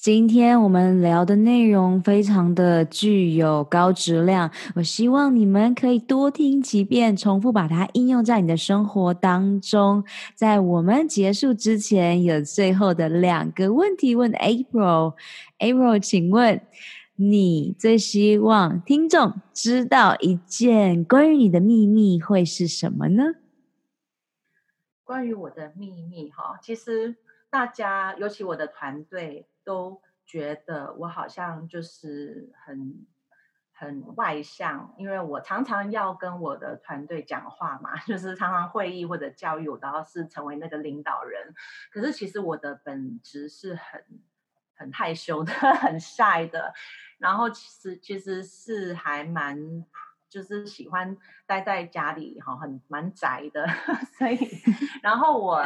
[0.00, 10.04] 今天我们聊的内容非常的具有高质量，我希望你们可以多听几遍，重复把它应用在你的生活当中。
[10.36, 15.14] 在我们结束之前，有最后的两个问题问 April。
[15.58, 16.60] April，请问
[17.16, 23.34] 你最希望听众知道一件关于你的秘密会是什么呢？
[25.02, 27.16] 关于我的秘密，哈，其实。
[27.50, 33.06] 大家，尤其我的团队，都觉得我好像就是很
[33.74, 41.54] 很外向，因为我常常要跟我的团队讲话嘛， 就是常常会议或者教育，我都要是成为那个领导人。
[41.92, 44.02] 可是其实我的本质是很
[44.74, 46.72] 很害羞的， 很晒的，
[47.18, 49.84] 然后其实其实是还蛮。
[50.28, 51.16] 就是喜欢
[51.46, 53.66] 待在家里哈，很蛮宅的，
[54.18, 54.38] 所以，
[55.02, 55.64] 然后我呃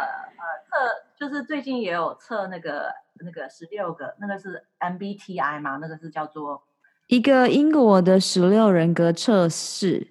[0.64, 2.92] 测，就是最近也有测那个
[3.24, 6.62] 那个十六个，那个是 MBTI 嘛，那个是叫做
[7.08, 10.08] 一个英国的十六人格测试。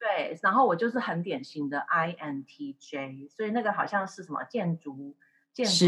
[0.00, 5.16] 对，然后我就是很典型的 INTJ，所以那个好像是什么建筑
[5.52, 5.84] 建筑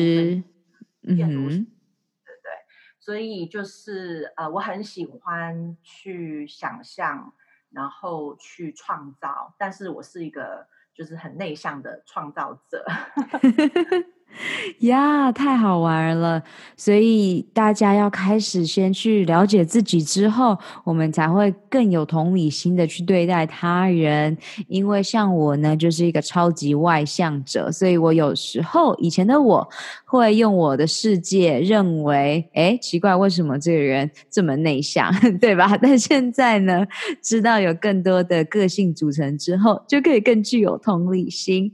[1.17, 2.53] 建筑，对对，
[2.99, 7.33] 所以就是呃，我很喜欢去想象。
[7.71, 12.85] 然后去创造，但是我是一个就是很内向的创造者。
[14.81, 16.43] 呀太好玩了！
[16.77, 24.37] 所以大家要开始先去了解自己，之后我们才会更有同理心的去对待他人。
[24.69, 29.69] 因为像我呢，就是一个超级外向者，所以我有时候以前的我
[30.07, 35.77] 会用我的世界认为，哎，奇怪，为什么这个人这么内向， 对吧？
[35.81, 36.87] 但现在呢，
[37.23, 41.71] 知道有更多的个性组成之后，就可以更具有同理心。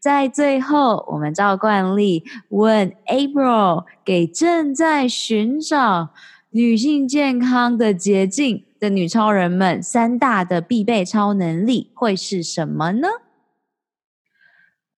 [0.00, 6.14] 在最后，我们照惯例问 April，给正在寻找
[6.48, 13.08] 女性健康的捷径的女超人们，三大的必备超能力会是什么呢？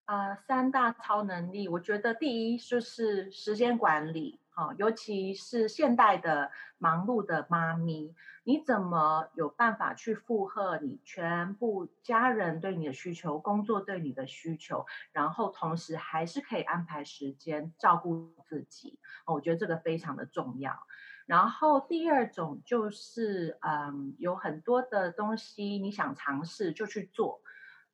[0.05, 4.39] 啊、三大超能力，我觉得第一就是时间管理。
[4.55, 18.99] 好，尤其是现代的忙碌的妈咪，你怎么有办法去负荷你全部家人对你的需求、工作对你的需求，然后同时还是可以安排时间照顾自己？
[19.25, 20.87] 我觉得这个非常的重要。
[21.25, 27.41] 然后第二种就是，嗯，有很多的东西你想尝试就去做，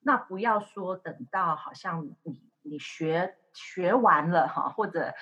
[0.00, 5.14] 那不要说等到好像你你学学完了哈，或者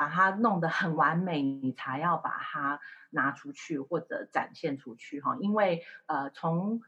[0.00, 2.80] 把它弄得很完美，你才要把它
[3.10, 6.80] 拿出去或者展现出去哈，因为呃从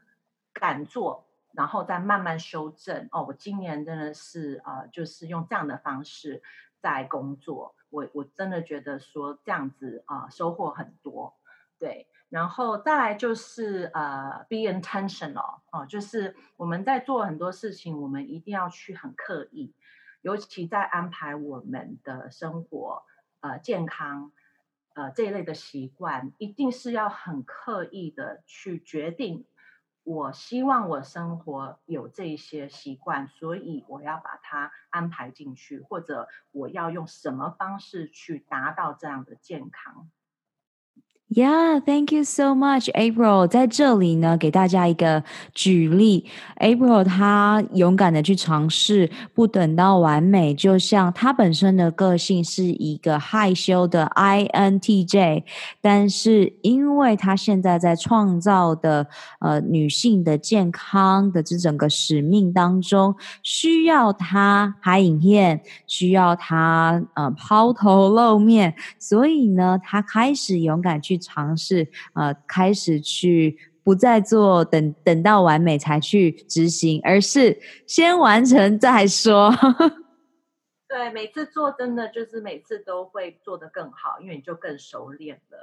[0.51, 3.07] 敢做，然后再慢慢修正。
[3.11, 6.41] 哦，我今年真的是呃就是用这样的方式
[6.81, 7.75] 在工作。
[7.91, 11.37] 我我真的觉得说这样子啊、呃，收获很多，
[11.77, 19.75] 对，然后再来就是呃，be intentional 哦、就是我们在做很多事情，我们一定要去很刻意，
[20.23, 23.03] 尤其在安排我们的生活
[23.41, 24.31] 呃健康
[24.95, 29.45] 呃这一类的习惯，一定是要很刻意的去决定。
[30.03, 40.09] 我希望我生活有这些习惯，所以我要把它安排进去，或者我要用什么方式去达到这样的健康。
[41.35, 43.47] Yeah, thank you so much, April.
[43.47, 45.23] 在这里呢，给大家一个
[45.55, 46.25] 举例。
[46.59, 50.53] April 她勇敢的去尝试，不等到完美。
[50.53, 55.43] 就像她本身的个性是一个害羞的 INTJ，
[55.81, 59.07] 但是因为她现在在创造的
[59.39, 71.19] 呃女性的健康的这整个使命当中，需要她拍影片，需要她呃抛头露面，所以呢，她开始勇敢去。
[71.23, 77.57] 尝试呃，开始去不再做，等等到完美才去执行，而是
[77.87, 79.51] 先完成再说。
[80.87, 85.57] 对，每次做真的就是每次都会做得更好，因为你就更熟练了。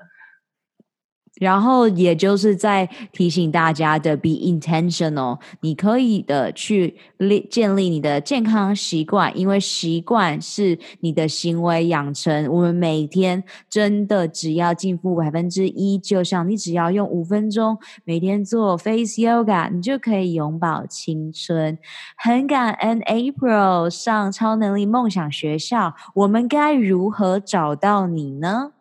[1.38, 5.38] 然后，也就是在提醒大家的，be intentional。
[5.60, 12.46] 你可以的去立建立你的健康习惯，因为习惯是你的行为养成。
[12.52, 21.78] 我们每天真的只要进步百分之一，就像你只要用五分钟每天做 face yoga，你就可以永葆青春。
[22.18, 28.72] 很感恩 April 上超能力梦想学校，我们该如何找到你呢？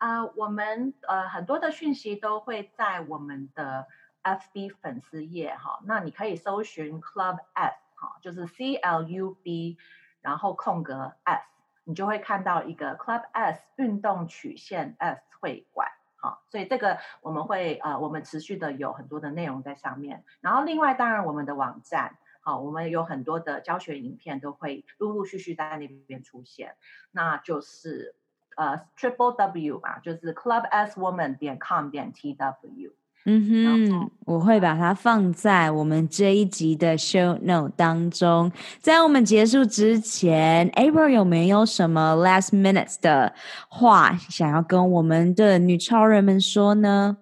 [0.00, 3.86] 啊我们呃很多的讯息都会在我们的
[4.22, 9.76] FB 粉丝页哈，那你可以搜寻 Club S 哈，就是 C L U B，
[10.22, 11.42] 然后空格 S，
[11.84, 26.76] 你就会看到一个 Club S 运动曲线 S 会馆哈，所以这个我们会呃我们持续的有很多的内容在上面，然后另外当然我们的网站好，我们有很多的教学影片都会陆陆续续在那边出现，
[27.10, 28.14] 那就是。
[28.56, 32.92] 呃、uh,，triple W 吧，就是 clubswoman 点 com 点 tw。
[33.26, 38.50] 嗯哼，我会把它放在我们这一集的 show note 当中。
[38.80, 43.34] 在我们结束之前，April 有没有什么 last minutes 的
[43.68, 47.18] 话想要跟我们的女超人们说呢？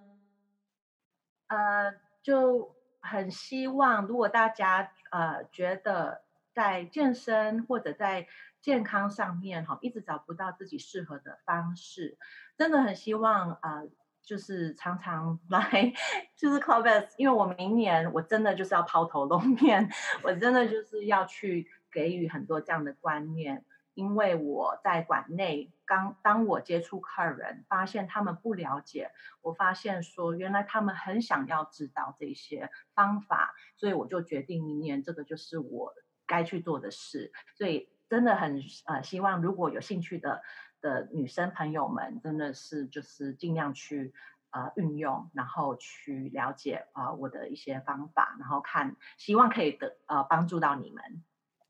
[1.49, 1.57] 呃
[1.91, 6.21] ，uh, 就很希望，如果大家呃觉得
[6.55, 8.25] 在健身或者在
[8.61, 12.19] 健康上面哈，一直找不到自己适合的方式，
[12.57, 13.83] 真的很希望啊、
[14.23, 15.93] 就是常常来，
[16.37, 19.89] 就是 Club S，因为我明年我真的就是要抛头露面，
[20.23, 35.95] 我真的就是要去给予很多这样的观念，因为我在馆内刚当我接触客人，发现他们不了解，我发现说原来他们很想要知道这些方法，所以我就决定明年这个就是我
[36.27, 37.89] 该去做的事，所以。
[38.09, 40.43] 真的很呃，希望如果有兴趣的
[40.81, 44.15] 的女生朋友们，真的是就是尽量去
[44.51, 51.23] 呃运用，然后去了解啊、呃、我的一些方法，然后看希望可以得呃帮助到你们。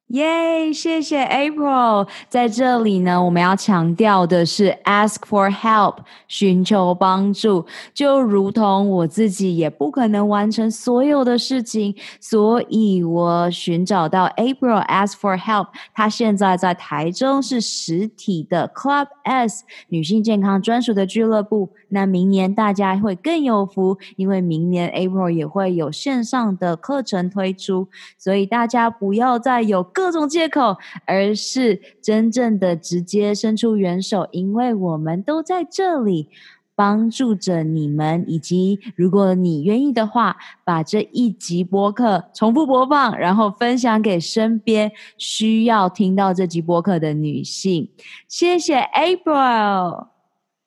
[0.09, 2.09] 耶，谢谢 April。
[2.31, 5.97] 在这里呢，我们要强调的是 ask for help，
[6.27, 7.67] 寻求帮助。
[7.93, 15.67] 就如同我自己也不可能完成所有的事情，所以我寻找到 April ask for help。
[15.93, 21.69] 她现在在台中是实体的 Club S 女性健康专属的俱乐部。
[21.91, 29.87] 那明年大家会更有福，因为明年 April 也会有线上的课程推出，所以大家不要再有。
[29.99, 36.29] 各种借口，而是真正的直接伸出援手，因为我们都在这里
[36.77, 38.25] 帮助着你们。
[38.29, 47.91] 以及如果你愿意的话，把这一集播客重复播放，然后分享给身边需要听到这集播客的女性。
[48.29, 50.07] 谢谢 April，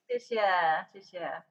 [0.09, 0.36] 谢谢
[0.91, 1.50] 谢谢。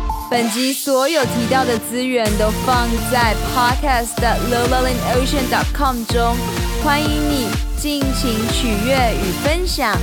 [0.31, 6.37] 本集所有提到的资源都放在 podcast 的 lolalinocean.com 中，
[6.81, 9.93] 欢迎你尽情取悦与分享。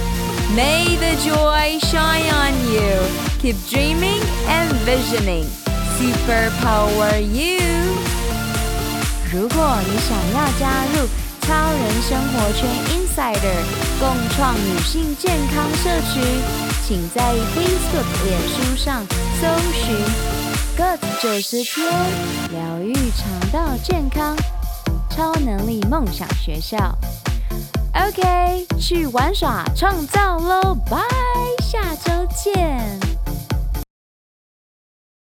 [0.55, 3.09] May the joy shine on you.
[3.41, 5.47] Keep dreaming and visioning.
[5.97, 7.63] Super power you.
[9.33, 11.09] 如果你想要加入
[11.41, 13.65] 超人生活圈 Insider
[13.99, 16.68] 共创女性健康社区。
[16.89, 19.05] 请在 facebook 脸书上
[19.39, 19.95] 搜寻
[20.75, 21.87] good 九十天
[22.51, 24.35] 疗愈肠道健康
[25.11, 26.79] 超能力梦想学校。
[27.93, 30.97] Ok 去玩耍创造喽拜
[31.61, 33.08] 下周见。